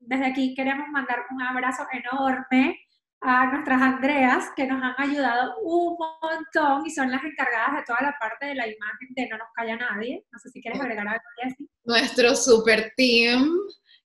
desde 0.00 0.26
aquí 0.26 0.54
queremos 0.54 0.88
mandar 0.88 1.24
un 1.30 1.42
abrazo 1.42 1.86
enorme 1.92 2.78
a 3.20 3.46
nuestras 3.46 3.82
Andreas, 3.82 4.46
que 4.54 4.66
nos 4.66 4.82
han 4.82 4.94
ayudado 4.98 5.56
un 5.62 5.96
montón 5.98 6.86
y 6.86 6.90
son 6.90 7.10
las 7.10 7.22
encargadas 7.24 7.76
de 7.76 7.82
toda 7.84 7.98
la 8.00 8.16
parte 8.20 8.46
de 8.46 8.54
la 8.54 8.66
imagen 8.66 9.08
de 9.10 9.28
No 9.28 9.38
nos 9.38 9.48
calla 9.54 9.76
nadie. 9.76 10.24
No 10.30 10.38
sé 10.38 10.50
si 10.50 10.62
quieres 10.62 10.80
agregar 10.80 11.08
algo, 11.08 11.22
así. 11.44 11.68
Nuestro 11.84 12.36
super 12.36 12.92
team, 12.96 13.50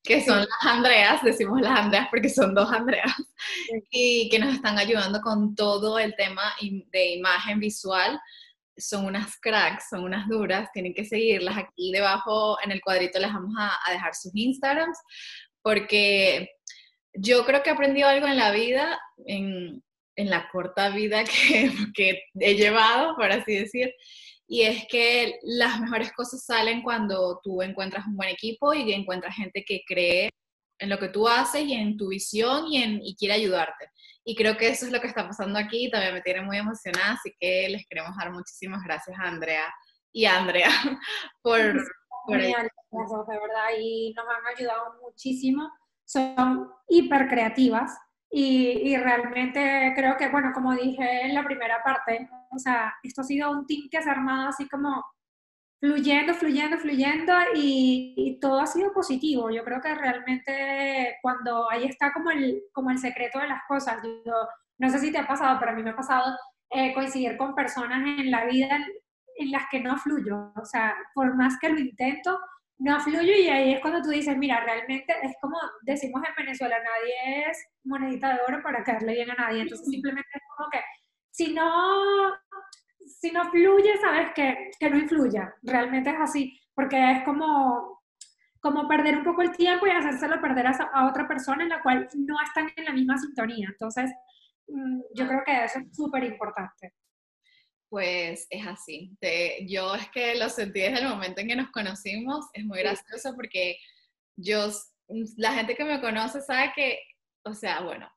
que 0.03 0.21
son 0.25 0.39
las 0.39 0.65
Andreas, 0.73 1.21
decimos 1.21 1.61
las 1.61 1.79
Andreas 1.79 2.07
porque 2.09 2.29
son 2.29 2.55
dos 2.55 2.71
Andreas, 2.71 3.13
y 3.91 4.29
que 4.29 4.39
nos 4.39 4.55
están 4.55 4.79
ayudando 4.79 5.21
con 5.21 5.55
todo 5.55 5.99
el 5.99 6.15
tema 6.15 6.53
de 6.59 7.15
imagen 7.15 7.59
visual. 7.59 8.19
Son 8.75 9.05
unas 9.05 9.39
cracks, 9.39 9.89
son 9.89 10.03
unas 10.03 10.27
duras, 10.27 10.69
tienen 10.73 10.95
que 10.95 11.05
seguirlas. 11.05 11.57
Aquí 11.57 11.91
debajo 11.91 12.57
en 12.63 12.71
el 12.71 12.81
cuadrito 12.81 13.19
les 13.19 13.31
vamos 13.31 13.53
a, 13.59 13.77
a 13.87 13.91
dejar 13.91 14.15
sus 14.15 14.35
Instagrams, 14.35 14.97
porque 15.61 16.49
yo 17.13 17.45
creo 17.45 17.63
que 17.63 17.69
he 17.69 17.73
aprendido 17.73 18.07
algo 18.07 18.27
en 18.27 18.37
la 18.37 18.51
vida, 18.51 18.99
en, 19.25 19.83
la 20.15 20.47
corta 20.49 20.89
vida 20.89 21.23
que, 21.25 21.71
que, 21.93 22.23
he 22.39 22.55
llevado, 22.55 23.15
por 23.15 23.31
así 23.31 23.55
decir, 23.55 23.93
y 24.47 24.63
es 24.63 24.85
que 24.89 25.39
las 25.43 25.79
mejores 25.79 26.11
cosas 26.13 26.45
salen 26.45 26.81
cuando 26.81 27.39
tú 27.43 27.61
encuentras 27.61 28.05
un 28.05 28.15
buen 28.15 28.29
equipo 28.29 28.73
y 28.73 28.91
encuentras 28.93 29.35
gente 29.35 29.63
que 29.65 29.81
cree 29.87 30.29
en 30.79 30.89
lo 30.89 30.99
que 30.99 31.09
tú 31.09 31.27
haces 31.27 31.63
y 31.63 31.73
en 31.73 31.97
tu 31.97 32.09
visión 32.09 32.67
y, 32.67 32.83
en, 32.83 32.99
y 33.03 33.15
quiere 33.15 33.35
ayudarte. 33.35 33.89
Y 34.25 34.35
creo 34.35 34.57
que 34.57 34.69
eso 34.69 34.85
es 34.85 34.91
lo 34.91 35.01
que 35.01 35.07
está 35.07 35.27
pasando 35.27 35.57
aquí, 35.59 35.89
también 35.89 36.13
me 36.13 36.21
tiene 36.21 36.41
muy 36.41 36.57
emocionada, 36.57 37.13
así 37.13 37.33
que 37.39 37.69
les 37.69 37.85
queremos 37.87 38.15
dar 38.17 38.31
muchísimas 38.31 38.83
gracias 38.83 39.17
a 39.17 39.27
Andrea 39.27 39.73
y 40.11 40.25
a 40.25 40.37
Andrea 40.37 40.69
por... 41.41 41.59
por 42.25 42.37
de 42.37 42.47
verdad, 42.47 43.69
y 43.79 44.13
nos 44.13 44.25
han 44.25 44.55
ayudado 44.55 45.01
muchísimo 45.01 45.69
son 46.13 46.69
hiper 46.87 47.27
creativas 47.27 47.97
y, 48.35 48.97
realmente 48.97 49.93
creo 49.95 50.17
que, 50.17 50.29
bueno, 50.29 50.51
como 50.53 50.73
dije 50.73 51.25
en 51.25 51.35
la 51.35 51.43
primera 51.43 51.83
parte, 51.83 52.27
o 52.49 52.57
sea, 52.57 52.93
esto 53.03 53.21
ha 53.21 53.25
sido 53.25 53.51
un 53.51 53.67
team 53.67 53.87
que 53.91 54.01
se 54.01 54.09
ha 54.09 54.13
armado 54.13 54.49
así 54.49 54.67
como 54.67 55.03
fluyendo, 55.79 56.33
fluyendo, 56.33 56.77
fluyendo 56.79 57.33
y, 57.55 58.39
todo 58.41 58.59
ha 58.59 58.65
sido 58.65 58.91
positivo. 58.91 59.51
Yo 59.51 59.63
creo 59.63 59.81
que 59.81 59.93
realmente 59.93 61.17
cuando 61.21 61.69
ahí 61.69 61.85
está 61.85 62.11
como 62.11 62.31
el, 62.31 62.63
como 62.71 62.89
el 62.89 62.97
secreto 62.97 63.39
de 63.39 63.49
las 63.49 63.61
cosas, 63.67 63.99
no 64.79 64.89
sé 64.89 64.99
si 64.99 65.11
te 65.11 65.19
ha 65.19 65.27
pasado, 65.27 65.59
pero 65.59 65.71
a 65.71 65.75
mí 65.75 65.83
me 65.83 65.91
ha 65.91 65.95
pasado 65.95 66.35
eh, 66.71 66.93
coincidir 66.93 67.37
con 67.37 67.53
personas 67.53 68.01
en 68.19 68.31
la 68.31 68.45
vida 68.45 68.79
en 69.37 69.51
las 69.51 69.63
que 69.69 69.79
no 69.79 69.95
fluyo. 69.97 70.51
O 70.55 70.65
sea, 70.65 70.95
por 71.13 71.35
más 71.35 71.59
que 71.59 71.69
lo 71.69 71.79
intento, 71.79 72.39
no 72.79 72.99
fluye 72.99 73.41
y 73.41 73.47
ahí 73.49 73.73
es 73.73 73.81
cuando 73.81 74.01
tú 74.01 74.09
dices, 74.09 74.35
mira, 74.37 74.59
realmente 74.63 75.13
es 75.21 75.33
como 75.41 75.57
decimos 75.83 76.21
en 76.27 76.45
Venezuela, 76.45 76.77
nadie 76.77 77.49
es 77.49 77.65
monedita 77.83 78.33
de 78.33 78.41
oro 78.47 78.61
para 78.63 78.83
caerle 78.83 79.13
bien 79.13 79.31
a 79.31 79.35
nadie, 79.35 79.61
entonces 79.61 79.87
simplemente 79.87 80.29
es 80.33 80.41
como 80.55 80.69
que 80.69 80.79
si 81.31 81.53
no, 81.53 82.33
si 83.05 83.31
no 83.31 83.49
fluye, 83.49 83.97
sabes 84.01 84.31
que, 84.33 84.71
que 84.79 84.89
no 84.89 84.97
influya, 84.97 85.53
realmente 85.63 86.09
es 86.09 86.17
así, 86.19 86.59
porque 86.73 87.11
es 87.11 87.23
como, 87.23 88.01
como 88.59 88.87
perder 88.87 89.17
un 89.17 89.23
poco 89.23 89.41
el 89.41 89.55
tiempo 89.55 89.87
y 89.87 89.91
hacérselo 89.91 90.41
perder 90.41 90.67
a, 90.67 90.71
a 90.71 91.07
otra 91.07 91.27
persona 91.27 91.63
en 91.63 91.69
la 91.69 91.81
cual 91.81 92.07
no 92.15 92.35
están 92.43 92.71
en 92.75 92.85
la 92.85 92.91
misma 92.91 93.17
sintonía, 93.17 93.69
entonces 93.69 94.11
mm, 94.67 95.01
yo 95.15 95.27
creo 95.27 95.43
que 95.45 95.63
eso 95.63 95.79
es 95.79 95.95
súper 95.95 96.23
importante 96.23 96.93
pues 97.93 98.47
es 98.49 98.65
así. 98.65 99.11
yo 99.67 99.93
es 99.93 100.09
que 100.09 100.33
lo 100.33 100.49
sentí 100.49 100.79
desde 100.79 101.01
el 101.01 101.09
momento 101.09 101.41
en 101.41 101.47
que 101.47 101.55
nos 101.55 101.69
conocimos, 101.69 102.43
es 102.53 102.65
muy 102.65 102.79
gracioso 102.79 103.35
porque 103.35 103.77
yo, 104.35 104.67
la 105.37 105.53
gente 105.53 105.75
que 105.75 105.83
me 105.83 106.01
conoce 106.01 106.41
sabe 106.41 106.73
que, 106.75 106.97
o 107.43 107.53
sea, 107.53 107.81
bueno, 107.81 108.11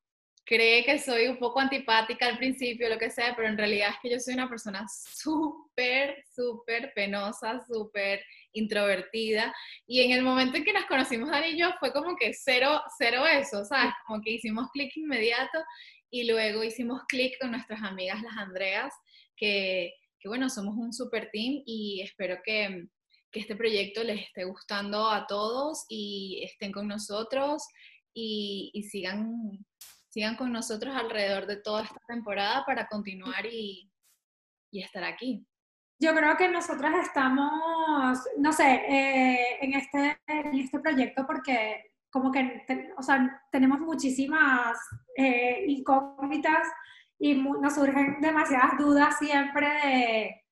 cree 0.47 0.83
que 0.83 0.99
soy 0.99 1.26
un 1.26 1.38
poco 1.38 1.61
antipática 1.61 2.26
al 2.26 2.38
principio, 2.38 2.88
lo 2.88 2.97
que 2.97 3.11
sea, 3.11 3.37
pero 3.37 3.49
en 3.49 3.59
realidad 3.59 3.90
es 3.90 3.97
que 4.00 4.11
yo 4.12 4.18
soy 4.18 4.33
una 4.33 4.49
persona 4.49 4.87
súper, 4.88 6.25
súper 6.35 6.95
penosa, 6.95 7.62
súper 7.71 8.25
introvertida. 8.54 9.54
Y 9.87 10.00
en 10.00 10.12
el 10.12 10.23
momento 10.23 10.56
en 10.56 10.64
que 10.64 10.73
nos 10.73 10.87
conocimos, 10.87 11.28
Dani 11.30 11.49
y 11.49 11.59
yo, 11.59 11.68
fue 11.80 11.92
como 11.92 12.16
que 12.16 12.33
cero, 12.33 12.80
cero 12.97 13.26
eso, 13.26 13.62
¿sabes? 13.66 13.92
Como 14.06 14.23
que 14.23 14.30
hicimos 14.30 14.71
clic 14.73 14.97
inmediato 14.97 15.62
y 16.09 16.25
luego 16.25 16.64
hicimos 16.64 17.02
clic 17.09 17.38
con 17.38 17.50
nuestras 17.50 17.83
amigas, 17.83 18.23
las 18.23 18.38
Andreas, 18.38 18.95
que, 19.37 19.93
bueno, 20.25 20.50
somos 20.50 20.76
un 20.76 20.93
super 20.93 21.31
team 21.33 21.62
y 21.64 22.02
espero 22.02 22.38
que, 22.45 22.87
este 23.33 23.55
proyecto 23.55 24.02
les 24.02 24.23
esté 24.23 24.45
gustando 24.45 25.11
a 25.11 25.26
todos 25.26 25.85
y 25.90 26.43
estén 26.43 26.73
con 26.73 26.88
nosotros 26.88 27.62
y, 28.14 28.73
sigan, 28.90 29.62
sigan 30.09 30.37
con 30.37 30.52
nosotros 30.52 30.97
alrededor 30.97 31.47
de 31.47 31.59
toda 31.59 31.83
esta 31.83 32.00
temporada 32.09 32.64
para 32.64 32.87
continuar 32.87 33.45
y, 33.45 33.93
estar 34.73 35.05
aquí. 35.05 35.47
Yo 35.99 36.14
creo 36.14 36.35
que 36.38 36.49
nosotras 36.49 36.95
estamos, 37.07 38.19
no 38.38 38.52
sé, 38.55 38.75
eh, 38.88 39.59
en, 39.61 39.75
este, 39.75 40.19
en 40.26 40.59
este 40.59 40.78
proyecto 40.81 41.26
porque 41.26 41.93
como 42.16 42.33
que, 42.33 42.64
o 42.97 43.02
sea, 43.02 43.43
tenemos 43.52 43.81
muchísimas 43.81 44.78
eh, 45.16 45.64
incógnitas 45.66 46.66
y 47.19 47.35
nos 47.35 47.75
surgen 47.75 48.21
demasiadas 48.21 48.77
dudas 48.79 49.19
siempre 49.19 49.67
de, 49.67 50.45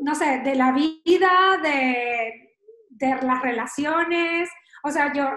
no 0.00 0.14
sé, 0.14 0.40
de 0.40 0.54
la 0.54 0.72
vida, 0.72 1.58
de, 1.62 2.56
de 2.90 3.22
las 3.22 3.42
relaciones. 3.42 4.48
O 4.84 4.90
sea, 4.90 5.12
yo, 5.12 5.28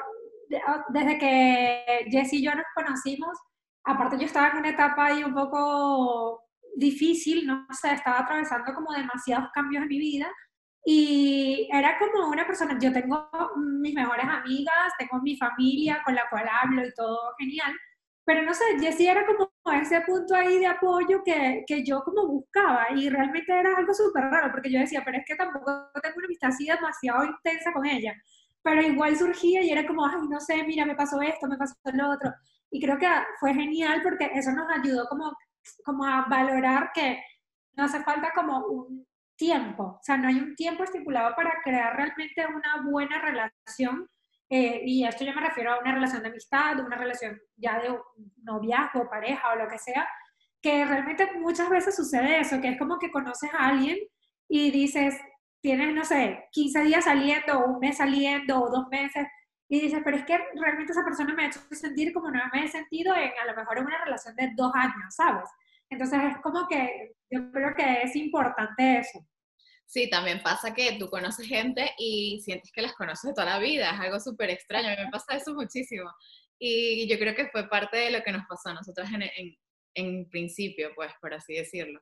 desde 0.90 1.18
que 1.18 2.06
Jess 2.10 2.34
y 2.34 2.44
yo 2.44 2.54
nos 2.54 2.66
conocimos, 2.76 3.38
aparte 3.84 4.18
yo 4.18 4.26
estaba 4.26 4.50
en 4.50 4.58
una 4.58 4.70
etapa 4.70 5.08
ahí 5.08 5.24
un 5.24 5.34
poco 5.34 6.42
difícil, 6.76 7.46
no 7.48 7.66
sé, 7.72 7.94
estaba 7.94 8.20
atravesando 8.20 8.74
como 8.74 8.94
demasiados 8.94 9.50
cambios 9.54 9.84
en 9.84 9.90
mi 9.90 10.00
vida 10.00 10.32
y 10.84 11.70
era 11.72 11.98
como 12.00 12.30
una 12.30 12.46
persona, 12.46 12.78
yo 12.80 12.92
tengo 12.92 13.30
mis 13.58 13.94
mejores 13.94 14.26
amigas, 14.26 14.94
tengo 14.98 15.22
mi 15.22 15.38
familia 15.38 16.02
con 16.04 16.16
la 16.16 16.28
cual 16.30 16.48
hablo 16.50 16.86
y 16.86 16.94
todo 16.94 17.34
genial, 17.38 17.74
pero 18.26 18.44
no 18.44 18.54
sé, 18.54 18.64
Jessie 18.80 19.10
era 19.10 19.26
como 19.26 19.52
ese 19.74 20.02
punto 20.02 20.36
ahí 20.36 20.60
de 20.60 20.68
apoyo 20.68 21.24
que, 21.24 21.64
que 21.66 21.84
yo 21.84 22.04
como 22.04 22.28
buscaba 22.28 22.88
y 22.96 23.10
realmente 23.10 23.52
era 23.52 23.76
algo 23.78 23.94
súper 23.94 24.24
raro 24.26 24.52
porque 24.52 24.72
yo 24.72 24.80
decía, 24.80 25.02
pero 25.04 25.18
es 25.18 25.26
que 25.26 25.36
tampoco 25.36 25.90
tengo 26.02 26.16
una 26.18 26.26
amistad 26.26 26.50
así 26.50 26.68
demasiado 26.68 27.26
intensa 27.26 27.74
con 27.74 27.86
ella, 27.86 28.14
pero 28.62 28.82
igual 28.82 29.16
surgía 29.18 29.64
y 29.64 29.72
era 29.72 29.86
como, 29.88 30.06
ay, 30.06 30.28
no 30.30 30.40
sé, 30.40 30.64
mira, 30.64 30.86
me 30.86 30.96
pasó 30.96 31.22
esto, 31.22 31.48
me 31.48 31.58
pasó 31.58 31.76
lo 31.94 32.12
otro. 32.12 32.32
Y 32.70 32.82
creo 32.82 32.98
que 32.98 33.08
fue 33.40 33.54
genial 33.54 34.02
porque 34.04 34.30
eso 34.34 34.52
nos 34.52 34.70
ayudó 34.72 35.08
como, 35.08 35.36
como 35.84 36.06
a 36.06 36.26
valorar 36.30 36.92
que 36.94 37.22
no 37.76 37.86
hace 37.86 38.04
falta 38.04 38.32
como 38.36 38.66
un 38.68 39.06
tiempo, 39.36 39.84
o 39.84 40.00
sea, 40.04 40.18
no 40.18 40.28
hay 40.28 40.36
un 40.36 40.56
tiempo 40.56 40.84
estipulado 40.84 41.36
para 41.36 41.62
crear 41.64 41.96
realmente 41.96 42.46
una 42.46 42.84
buena 42.84 43.20
relación 43.20 44.08
eh, 44.54 44.82
y 44.86 45.06
esto 45.06 45.24
yo 45.24 45.34
me 45.34 45.40
refiero 45.40 45.72
a 45.72 45.80
una 45.80 45.94
relación 45.94 46.22
de 46.22 46.28
amistad, 46.28 46.78
una 46.86 46.98
relación 46.98 47.40
ya 47.56 47.80
de 47.80 47.98
noviazgo, 48.44 49.10
pareja 49.10 49.54
o 49.54 49.56
lo 49.56 49.70
que 49.70 49.78
sea, 49.78 50.06
que 50.62 50.84
realmente 50.84 51.26
muchas 51.40 51.70
veces 51.70 51.96
sucede 51.96 52.42
eso, 52.42 52.60
que 52.60 52.68
es 52.68 52.78
como 52.78 53.00
que 53.00 53.12
conoces 53.12 53.50
a 53.54 53.70
alguien 53.70 53.98
y 54.50 54.70
dices, 54.72 55.16
tienes, 55.62 55.96
no 55.96 56.04
sé, 56.04 56.50
15 56.52 56.84
días 56.84 57.06
saliendo, 57.06 57.64
un 57.66 57.80
mes 57.80 57.96
saliendo, 57.96 58.62
o 58.62 58.70
dos 58.70 58.90
meses, 58.90 59.26
y 59.70 59.80
dices, 59.80 60.02
pero 60.04 60.18
es 60.18 60.26
que 60.26 60.38
realmente 60.60 60.92
esa 60.92 61.06
persona 61.06 61.34
me 61.34 61.46
ha 61.46 61.48
hecho 61.48 61.62
sentir 61.72 62.12
como 62.12 62.30
no 62.30 62.42
me 62.52 62.66
he 62.66 62.68
sentido 62.68 63.16
en 63.16 63.32
a 63.42 63.46
lo 63.46 63.56
mejor 63.56 63.78
en 63.78 63.86
una 63.86 64.04
relación 64.04 64.36
de 64.36 64.52
dos 64.54 64.74
años, 64.76 65.16
¿sabes? 65.16 65.50
Entonces 65.90 66.20
es 66.30 66.38
como 66.40 66.68
que 66.68 67.14
yo 67.30 67.50
creo 67.54 67.74
que 67.74 68.02
es 68.02 68.18
importante 68.18 68.98
eso. 68.98 69.26
Sí, 69.92 70.10
también 70.10 70.42
pasa 70.42 70.74
que 70.74 70.94
tú 70.98 71.10
conoces 71.10 71.46
gente 71.46 71.92
y 71.98 72.40
sientes 72.46 72.72
que 72.72 72.82
las 72.82 72.94
conoces 72.94 73.28
de 73.28 73.34
toda 73.34 73.46
la 73.46 73.60
vida, 73.60 73.92
es 73.92 74.00
algo 74.00 74.22
súper 74.22 74.50
extraño, 74.50 74.88
a 74.88 74.92
mí 74.92 75.04
me 75.04 75.12
pasa 75.12 75.36
eso 75.36 75.54
muchísimo. 75.54 76.10
Y 76.58 77.10
yo 77.10 77.20
creo 77.20 77.36
que 77.36 77.50
fue 77.50 77.68
parte 77.68 77.98
de 77.98 78.12
lo 78.12 78.24
que 78.24 78.32
nos 78.32 78.48
pasó 78.48 78.70
a 78.70 78.74
nosotras 78.76 79.12
en, 79.12 79.24
en, 79.24 79.58
en 79.96 80.30
principio, 80.30 80.92
pues, 80.96 81.12
por 81.20 81.34
así 81.34 81.56
decirlo. 81.56 82.00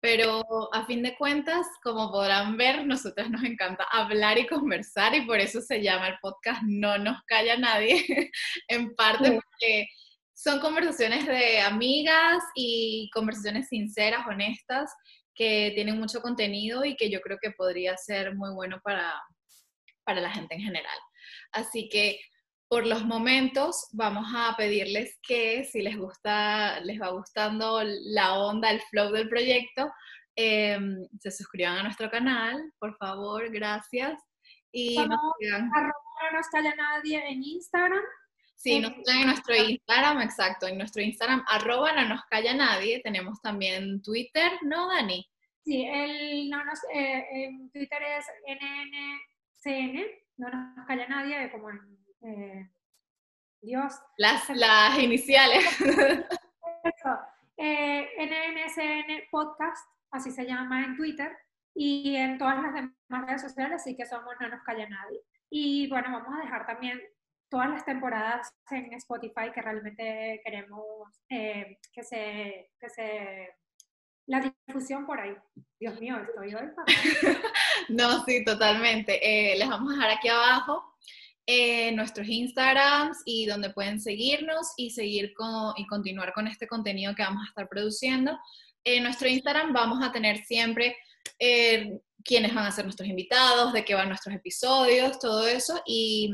Pero 0.00 0.42
a 0.72 0.86
fin 0.86 1.02
de 1.02 1.14
cuentas, 1.14 1.66
como 1.82 2.10
podrán 2.10 2.56
ver, 2.56 2.86
nosotras 2.86 3.28
nos 3.28 3.44
encanta 3.44 3.84
hablar 3.92 4.38
y 4.38 4.46
conversar 4.46 5.14
y 5.14 5.26
por 5.26 5.40
eso 5.40 5.60
se 5.60 5.82
llama 5.82 6.08
el 6.08 6.18
podcast 6.22 6.62
No 6.62 6.96
nos 6.96 7.22
calla 7.26 7.58
nadie, 7.58 8.30
en 8.68 8.94
parte 8.94 9.32
porque 9.32 9.88
son 10.32 10.58
conversaciones 10.60 11.26
de 11.26 11.60
amigas 11.60 12.42
y 12.54 13.10
conversaciones 13.12 13.68
sinceras, 13.68 14.26
honestas, 14.26 14.90
que 15.40 15.72
tienen 15.74 15.98
mucho 15.98 16.20
contenido 16.20 16.84
y 16.84 16.96
que 16.96 17.08
yo 17.08 17.22
creo 17.22 17.38
que 17.40 17.52
podría 17.52 17.96
ser 17.96 18.36
muy 18.36 18.52
bueno 18.52 18.78
para, 18.84 19.14
para 20.04 20.20
la 20.20 20.30
gente 20.30 20.54
en 20.54 20.60
general. 20.60 20.98
Así 21.52 21.88
que 21.88 22.20
por 22.68 22.86
los 22.86 23.06
momentos 23.06 23.88
vamos 23.92 24.26
a 24.36 24.54
pedirles 24.58 25.18
que 25.26 25.64
si 25.64 25.80
les 25.80 25.96
gusta, 25.96 26.80
les 26.80 27.00
va 27.00 27.08
gustando 27.08 27.80
la 27.82 28.34
onda, 28.34 28.70
el 28.70 28.82
flow 28.82 29.12
del 29.12 29.30
proyecto, 29.30 29.90
em, 30.36 31.08
se 31.18 31.30
suscriban 31.30 31.78
a 31.78 31.82
nuestro 31.84 32.10
canal, 32.10 32.62
por 32.78 32.94
favor, 32.98 33.50
gracias. 33.50 34.20
Y 34.70 34.98
nos 34.98 35.08
no 35.08 36.32
nos 36.36 36.46
calla 36.52 36.74
nadie 36.76 37.26
en 37.30 37.42
Instagram. 37.42 38.04
Sí, 38.60 38.78
nos 38.78 38.92
en 39.08 39.24
nuestro 39.24 39.56
Instagram, 39.56 40.20
exacto, 40.20 40.66
en 40.66 40.76
nuestro 40.76 41.00
Instagram, 41.00 41.42
arroba 41.48 41.94
no 41.94 42.10
nos 42.10 42.26
calla 42.26 42.52
nadie. 42.52 43.00
Tenemos 43.00 43.40
también 43.40 44.02
Twitter, 44.02 44.52
¿no, 44.60 44.88
Dani? 44.88 45.26
Sí, 45.64 45.86
el, 45.90 46.50
no 46.50 46.62
nos, 46.62 46.78
eh, 46.92 47.26
en 47.32 47.70
Twitter 47.70 48.02
es 48.02 48.26
NNCN, 49.64 50.04
no 50.36 50.50
nos 50.50 50.86
calla 50.86 51.08
nadie, 51.08 51.50
como 51.50 51.70
en 51.70 51.78
eh, 52.20 52.70
Dios. 53.62 53.94
Las, 54.18 54.50
las 54.50 54.98
iniciales. 54.98 55.64
Eso, 55.80 57.18
eh, 57.56 58.10
NNCN 58.18 59.22
Podcast, 59.30 59.88
así 60.10 60.30
se 60.30 60.44
llama 60.44 60.84
en 60.84 60.98
Twitter, 60.98 61.34
y 61.74 62.14
en 62.14 62.36
todas 62.36 62.62
las 62.62 62.74
demás 62.74 63.26
redes 63.26 63.40
sociales, 63.40 63.80
así 63.80 63.96
que 63.96 64.04
somos 64.04 64.34
No 64.38 64.50
nos 64.50 64.62
calla 64.64 64.86
nadie. 64.86 65.22
Y 65.48 65.88
bueno, 65.88 66.12
vamos 66.12 66.38
a 66.38 66.44
dejar 66.44 66.66
también 66.66 67.00
todas 67.50 67.68
las 67.68 67.84
temporadas 67.84 68.52
en 68.70 68.92
Spotify 68.94 69.50
que 69.52 69.60
realmente 69.60 70.40
queremos 70.44 70.84
eh, 71.28 71.78
que, 71.92 72.02
se, 72.02 72.70
que 72.80 72.88
se... 72.88 73.48
La 74.26 74.40
difusión 74.66 75.04
por 75.06 75.20
ahí. 75.20 75.34
Dios 75.80 75.98
mío, 76.00 76.16
estoy 76.18 76.54
hoy. 76.54 76.68
no, 77.88 78.24
sí, 78.24 78.44
totalmente. 78.44 79.18
Eh, 79.22 79.58
les 79.58 79.68
vamos 79.68 79.92
a 79.92 79.96
dejar 79.96 80.10
aquí 80.10 80.28
abajo 80.28 80.84
eh, 81.46 81.90
nuestros 81.92 82.28
Instagrams 82.28 83.22
y 83.24 83.46
donde 83.46 83.70
pueden 83.70 84.00
seguirnos 84.00 84.72
y 84.76 84.90
seguir 84.90 85.34
con, 85.34 85.72
y 85.76 85.86
continuar 85.88 86.32
con 86.32 86.46
este 86.46 86.68
contenido 86.68 87.14
que 87.16 87.24
vamos 87.24 87.42
a 87.42 87.48
estar 87.48 87.68
produciendo. 87.68 88.38
En 88.84 89.02
nuestro 89.02 89.28
Instagram 89.28 89.72
vamos 89.72 90.06
a 90.06 90.12
tener 90.12 90.38
siempre 90.44 90.96
quiénes 92.24 92.54
van 92.54 92.66
a 92.66 92.70
ser 92.70 92.84
nuestros 92.84 93.08
invitados, 93.08 93.72
de 93.72 93.84
qué 93.84 93.94
van 93.94 94.08
nuestros 94.08 94.34
episodios, 94.34 95.18
todo 95.18 95.48
eso. 95.48 95.82
Y, 95.86 96.32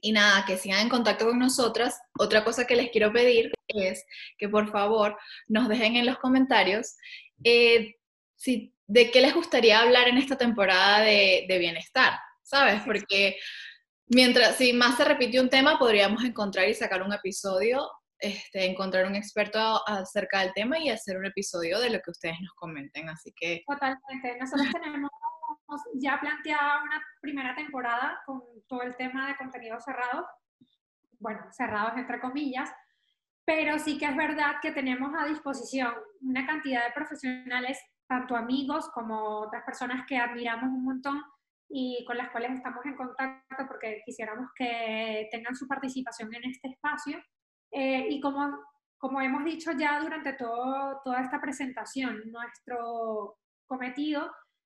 y 0.00 0.12
nada, 0.12 0.44
que 0.46 0.56
sigan 0.56 0.80
en 0.80 0.88
contacto 0.88 1.26
con 1.26 1.38
nosotras. 1.38 2.00
Otra 2.18 2.44
cosa 2.44 2.66
que 2.66 2.76
les 2.76 2.90
quiero 2.90 3.12
pedir 3.12 3.52
es 3.68 4.04
que 4.38 4.48
por 4.48 4.70
favor 4.70 5.16
nos 5.48 5.68
dejen 5.68 5.96
en 5.96 6.06
los 6.06 6.18
comentarios 6.18 6.96
eh, 7.44 7.96
si, 8.36 8.74
de 8.86 9.10
qué 9.10 9.20
les 9.20 9.34
gustaría 9.34 9.80
hablar 9.80 10.08
en 10.08 10.18
esta 10.18 10.36
temporada 10.36 11.00
de, 11.00 11.46
de 11.48 11.58
bienestar, 11.58 12.14
¿sabes? 12.42 12.82
Porque 12.84 13.36
mientras, 14.08 14.56
si 14.56 14.72
más 14.72 14.96
se 14.96 15.04
repite 15.04 15.40
un 15.40 15.50
tema, 15.50 15.78
podríamos 15.78 16.24
encontrar 16.24 16.68
y 16.68 16.74
sacar 16.74 17.02
un 17.02 17.12
episodio 17.12 17.88
este, 18.20 18.66
encontrar 18.66 19.06
un 19.06 19.16
experto 19.16 19.80
acerca 19.86 20.40
del 20.40 20.52
tema 20.52 20.78
y 20.78 20.90
hacer 20.90 21.16
un 21.16 21.24
episodio 21.24 21.80
de 21.80 21.88
lo 21.88 22.00
que 22.00 22.10
ustedes 22.10 22.36
nos 22.40 22.52
comenten. 22.54 23.08
Así 23.08 23.32
que. 23.34 23.62
Totalmente. 23.66 24.36
Nosotros 24.38 24.68
tenemos 24.72 25.10
ya 25.94 26.18
planteada 26.20 26.82
una 26.82 27.02
primera 27.20 27.54
temporada 27.54 28.20
con 28.26 28.42
todo 28.68 28.82
el 28.82 28.96
tema 28.96 29.28
de 29.28 29.36
contenido 29.36 29.78
cerrado. 29.80 30.26
Bueno, 31.18 31.40
cerrados 31.52 31.92
entre 31.96 32.20
comillas. 32.20 32.70
Pero 33.44 33.78
sí 33.78 33.98
que 33.98 34.06
es 34.06 34.16
verdad 34.16 34.56
que 34.62 34.72
tenemos 34.72 35.12
a 35.18 35.26
disposición 35.26 35.92
una 36.20 36.46
cantidad 36.46 36.84
de 36.86 36.92
profesionales, 36.92 37.78
tanto 38.06 38.36
amigos 38.36 38.88
como 38.90 39.40
otras 39.40 39.64
personas 39.64 40.06
que 40.06 40.18
admiramos 40.18 40.70
un 40.70 40.84
montón 40.84 41.22
y 41.68 42.04
con 42.04 42.16
las 42.16 42.30
cuales 42.30 42.52
estamos 42.52 42.84
en 42.84 42.96
contacto 42.96 43.66
porque 43.68 44.02
quisiéramos 44.04 44.50
que 44.54 45.28
tengan 45.30 45.54
su 45.54 45.68
participación 45.68 46.34
en 46.34 46.50
este 46.50 46.68
espacio 46.68 47.18
eh, 47.70 48.06
y 48.10 48.20
como, 48.20 48.58
como 48.98 49.20
hemos 49.20 49.44
dicho 49.44 49.70
ya 49.72 50.00
durante 50.00 50.32
todo, 50.32 51.00
toda 51.04 51.20
esta 51.20 51.40
presentación, 51.40 52.20
nuestro 52.30 53.36
cometido 53.66 54.32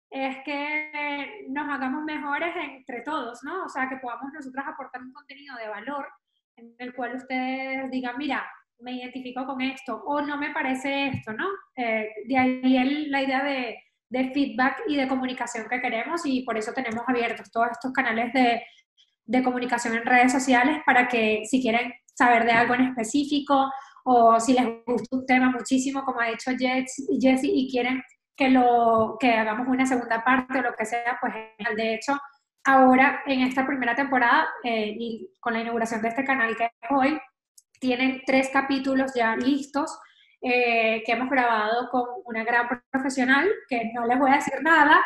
es 0.09 0.37
que 0.45 1.45
nos 1.49 1.67
hagamos 1.69 2.03
mejores 2.03 2.55
entre 2.55 3.01
todos, 3.01 3.39
¿no? 3.43 3.65
O 3.65 3.69
sea, 3.69 3.89
que 3.89 3.97
podamos 3.97 4.31
nosotros 4.33 4.63
aportar 4.65 5.01
un 5.01 5.11
contenido 5.11 5.55
de 5.57 5.67
valor 5.67 6.07
en 6.55 6.75
el 6.79 6.93
cual 6.93 7.15
ustedes 7.15 7.89
digan, 7.91 8.17
mira, 8.17 8.49
me 8.79 8.93
identifico 8.93 9.45
con 9.45 9.61
esto 9.61 10.01
o 10.05 10.21
no 10.21 10.37
me 10.37 10.51
parece 10.51 11.07
esto, 11.07 11.33
¿no? 11.33 11.47
Eh, 11.75 12.09
de 12.25 12.37
ahí 12.37 13.07
la 13.09 13.21
idea 13.21 13.43
de, 13.43 13.77
de, 14.09 14.31
feedback 14.31 14.83
y 14.87 14.95
de 14.95 15.07
comunicación 15.07 15.67
que 15.69 15.81
queremos 15.81 16.21
y 16.25 16.43
por 16.43 16.57
eso 16.57 16.73
tenemos 16.73 17.03
abiertos 17.07 17.51
todos 17.51 17.69
estos 17.71 17.91
canales 17.91 18.31
de, 18.33 18.61
de 19.25 19.43
comunicación 19.43 19.95
en 19.95 20.05
redes 20.05 20.31
sociales 20.31 20.79
para 20.85 21.07
que 21.07 21.43
si 21.45 21.61
quieren 21.61 21.93
saber 22.13 22.45
de 22.45 22.51
algo 22.51 22.75
en 22.75 22.81
específico 22.81 23.69
o 24.03 24.39
si 24.39 24.53
les 24.53 24.65
gusta 24.85 25.15
un 25.17 25.25
tema 25.25 25.51
muchísimo, 25.51 26.03
como 26.03 26.21
ha 26.21 26.27
dicho 26.27 26.51
Jessie, 26.57 27.51
y 27.53 27.69
quieren 27.69 28.01
que, 28.37 28.49
lo, 28.49 29.17
que 29.19 29.33
hagamos 29.33 29.67
una 29.67 29.85
segunda 29.85 30.23
parte 30.23 30.59
o 30.59 30.61
lo 30.61 30.73
que 30.73 30.85
sea, 30.85 31.17
pues 31.19 31.33
de 31.75 31.93
hecho, 31.95 32.17
ahora 32.63 33.21
en 33.25 33.41
esta 33.41 33.65
primera 33.65 33.95
temporada 33.95 34.47
eh, 34.63 34.95
y 34.97 35.29
con 35.39 35.53
la 35.53 35.61
inauguración 35.61 36.01
de 36.01 36.09
este 36.09 36.23
canal 36.23 36.55
que 36.55 36.65
es 36.65 36.91
hoy, 36.91 37.19
tienen 37.79 38.21
tres 38.25 38.49
capítulos 38.51 39.13
ya 39.15 39.35
listos 39.35 39.99
eh, 40.41 41.01
que 41.05 41.13
hemos 41.13 41.29
grabado 41.29 41.89
con 41.89 42.03
una 42.25 42.43
gran 42.43 42.67
profesional, 42.91 43.49
que 43.67 43.91
no 43.93 44.05
les 44.05 44.19
voy 44.19 44.31
a 44.31 44.35
decir 44.35 44.61
nada, 44.61 45.01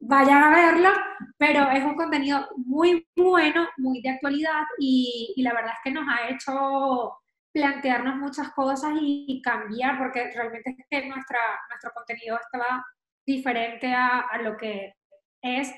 vayan 0.00 0.42
a 0.42 0.50
verlo, 0.50 0.90
pero 1.38 1.70
es 1.70 1.84
un 1.84 1.94
contenido 1.94 2.46
muy 2.56 3.06
bueno, 3.16 3.68
muy 3.76 4.02
de 4.02 4.10
actualidad 4.10 4.62
y, 4.78 5.34
la 5.38 5.54
verdad 5.54 5.72
es 5.74 5.80
que 5.84 5.92
nos 5.92 6.06
ha 6.08 6.28
hecho 6.28 7.12
plantearnos 7.54 8.16
muchas 8.16 8.50
cosas 8.52 8.92
y, 9.00 9.40
cambiar, 9.40 9.96
porque 9.96 10.30
realmente 10.34 10.74
es 10.76 10.86
que 10.90 11.06
nuestra, 11.06 11.38
nuestro 11.70 11.92
contenido 11.94 12.36
estaba 12.38 12.84
diferente 13.24 13.94
a, 13.94 14.26
lo 14.42 14.56
que 14.56 14.94
es, 15.40 15.72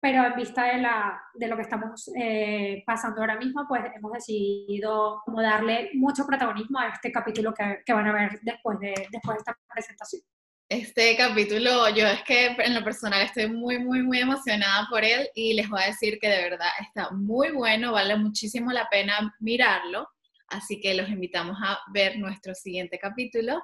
pero 0.00 0.24
en 0.24 0.34
vista 0.34 0.64
de, 0.64 0.78
la, 0.78 1.22
de 1.34 1.46
lo 1.46 1.54
que 1.54 1.62
estamos 1.62 2.10
eh, 2.20 2.82
pasando 2.84 3.20
ahora 3.20 3.38
mismo, 3.38 3.64
pues 3.68 3.82
hemos 3.94 4.12
decidido 4.12 5.22
como 5.24 5.40
darle 5.40 5.90
mucho 5.94 6.26
protagonismo 6.26 6.80
a 6.80 6.88
este 6.88 7.12
capítulo 7.12 7.54
que, 7.54 7.78
que 7.86 7.92
van 7.92 8.08
a 8.08 8.12
ver 8.12 8.40
después 8.42 8.80
de, 8.80 8.92
después 9.12 9.36
de 9.36 9.38
esta 9.38 9.56
presentación. 9.72 10.22
Este 10.68 11.16
capítulo, 11.16 11.88
yo 11.90 12.06
es 12.06 12.22
que 12.24 12.56
en 12.58 12.74
lo 12.74 12.82
personal 12.82 13.22
estoy 13.22 13.48
muy, 13.48 13.78
muy, 13.78 14.02
muy 14.02 14.18
emocionada 14.18 14.88
por 14.90 15.04
él 15.04 15.28
y 15.34 15.54
les 15.54 15.68
voy 15.68 15.82
a 15.82 15.86
decir 15.86 16.18
que 16.20 16.28
de 16.28 16.42
verdad 16.42 16.68
está 16.80 17.10
muy 17.10 17.52
bueno, 17.52 17.92
vale 17.92 18.16
muchísimo 18.16 18.72
la 18.72 18.88
pena 18.88 19.34
mirarlo. 19.38 20.08
Así 20.50 20.80
que 20.80 20.94
los 20.94 21.08
invitamos 21.08 21.56
a 21.62 21.78
ver 21.92 22.18
nuestro 22.18 22.54
siguiente 22.54 22.98
capítulo, 22.98 23.62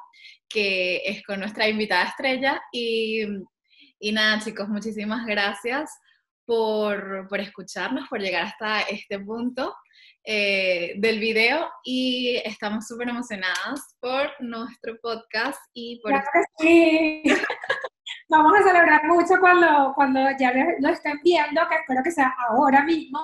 que 0.48 1.02
es 1.04 1.22
con 1.24 1.40
nuestra 1.40 1.68
invitada 1.68 2.04
estrella. 2.04 2.62
Y, 2.72 3.26
nada, 4.12 4.40
chicos, 4.40 4.68
muchísimas 4.68 5.26
gracias 5.26 5.90
por, 6.44 7.26
por 7.28 7.40
escucharnos, 7.40 8.08
por 8.08 8.20
llegar 8.20 8.44
hasta 8.44 8.82
este 8.82 9.18
punto. 9.18 9.74
Eh, 10.28 10.94
del 10.96 11.20
video 11.20 11.70
y 11.84 12.34
estamos 12.44 12.88
súper 12.88 13.08
emocionadas 13.08 13.96
por 14.00 14.28
nuestro 14.40 14.98
podcast 15.00 15.60
y 15.72 16.00
por... 16.02 16.12
sí. 16.58 17.22
Vamos 18.28 18.52
a 18.58 18.62
celebrar 18.64 19.04
mucho 19.06 19.34
cuando, 19.38 19.92
cuando 19.94 20.20
ya 20.36 20.52
lo 20.80 20.88
estén 20.88 21.20
viendo, 21.22 21.60
que 21.68 21.76
espero 21.76 22.02
que 22.02 22.10
sea 22.10 22.34
ahora 22.48 22.82
mismo, 22.82 23.20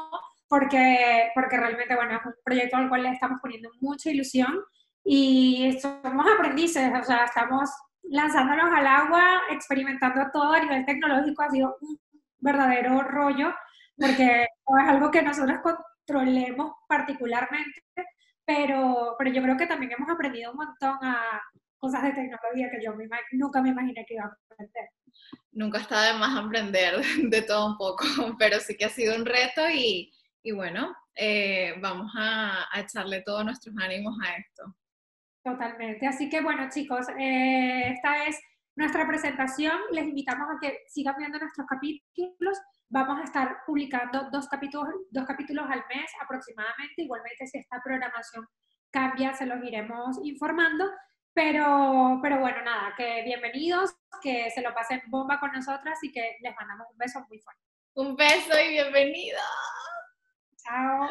porque, 0.53 1.31
porque 1.35 1.57
realmente, 1.57 1.95
bueno, 1.95 2.15
es 2.15 2.27
un 2.27 2.35
proyecto 2.45 2.77
al 2.77 2.91
cual 2.91 3.05
le 3.05 3.13
estamos 3.13 3.41
poniendo 3.41 3.71
mucha 3.81 4.11
ilusión 4.11 4.61
y 5.03 5.79
somos 5.81 6.27
aprendices, 6.31 6.93
o 6.95 7.03
sea, 7.03 7.25
estamos 7.25 7.71
lanzándonos 8.03 8.71
al 8.71 8.87
agua, 8.87 9.41
experimentando 9.51 10.21
todo 10.31 10.53
a 10.53 10.61
nivel 10.61 10.85
tecnológico, 10.85 11.43
ha 11.43 11.49
sido 11.49 11.75
un 11.81 11.99
verdadero 12.39 13.01
rollo, 13.01 13.55
porque 13.97 14.43
es 14.83 14.89
algo 14.91 15.11
que 15.11 15.23
nosotros 15.23 15.61
controlemos 15.63 16.73
particularmente, 16.87 17.83
pero, 18.45 19.17
pero 19.19 19.33
yo 19.33 19.43
creo 19.43 19.57
que 19.57 19.67
también 19.67 19.93
hemos 19.93 20.11
aprendido 20.11 20.51
un 20.51 20.59
montón 20.59 20.99
a 21.01 21.41
cosas 21.79 22.03
de 22.03 22.13
tecnología 22.13 22.71
que 22.71 22.85
yo 22.85 22.93
nunca 23.39 23.63
me 23.63 23.71
imaginé 23.71 24.05
que 24.07 24.17
iba 24.17 24.25
a 24.25 24.37
aprender. 24.51 24.91
Nunca 25.53 25.79
está 25.79 26.03
de 26.03 26.19
más 26.19 26.37
aprender 26.45 27.03
de 27.23 27.41
todo 27.41 27.69
un 27.69 27.79
poco, 27.79 28.05
pero 28.39 28.61
sí 28.61 28.77
que 28.77 28.85
ha 28.85 28.91
sido 28.91 29.17
un 29.17 29.25
reto 29.25 29.63
y, 29.71 30.13
y 30.43 30.53
bueno, 30.53 30.95
eh, 31.15 31.75
vamos 31.81 32.13
a, 32.17 32.67
a, 32.73 32.81
echarle 32.81 33.23
todos 33.23 33.45
nuestros 33.45 33.75
ánimos 33.79 34.17
a 34.25 34.37
esto. 34.37 34.75
Totalmente. 35.45 36.07
Así 36.07 36.29
que 36.29 36.41
bueno, 36.41 36.69
chicos, 36.71 37.07
eh, 37.19 37.93
esta 37.93 38.27
es 38.27 38.41
nuestra 38.77 39.07
presentación. 39.07 39.77
Les 39.91 40.07
invitamos 40.07 40.49
a 40.49 40.59
que 40.61 40.81
sigan 40.89 41.17
viendo 41.19 41.39
nuestros 41.39 41.67
capítulos 41.67 42.59
Vamos 42.95 43.21
a 43.21 43.25
estar 43.25 43.65
publicando 43.65 44.29
dos 44.31 44.47
capítulos, 44.49 44.93
dos 45.11 45.25
capítulos 45.25 45.65
al 45.65 45.83
mes 45.89 46.11
aproximadamente. 46.21 47.01
Igualmente, 47.01 47.47
si 47.47 47.57
esta 47.57 47.81
programación 47.83 48.47
cambia, 48.91 49.33
se 49.33 49.47
los 49.47 49.65
iremos 49.65 50.19
informando. 50.23 50.91
Pero, 51.33 52.19
pero 52.23 52.39
bueno, 52.41 52.61
nada, 52.61 52.93
que 52.95 53.23
bienvenidos, 53.23 53.95
que 54.21 54.51
se 54.51 54.61
lo 54.61 54.75
pasen 54.75 55.01
bomba 55.07 55.41
con 55.41 55.53
nosotras 55.53 55.99
y 56.03 56.13
que 56.13 56.37
les 56.43 56.55
mandamos 56.55 56.87
un 56.93 56.99
beso 56.99 57.25
muy 57.31 57.39
fuerte. 57.39 57.63
Un 57.95 58.15
beso 58.15 58.61
y 58.61 58.69
bienvenida. 58.69 59.41
Ciao. 60.65 61.09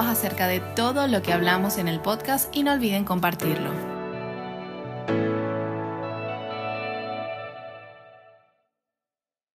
acerca 0.07 0.47
de 0.47 0.59
todo 0.59 1.07
lo 1.07 1.21
que 1.21 1.33
hablamos 1.33 1.77
en 1.77 1.87
el 1.87 1.99
podcast 1.99 2.55
y 2.55 2.63
no 2.63 2.71
olviden 2.73 3.03
compartirlo. 3.03 3.90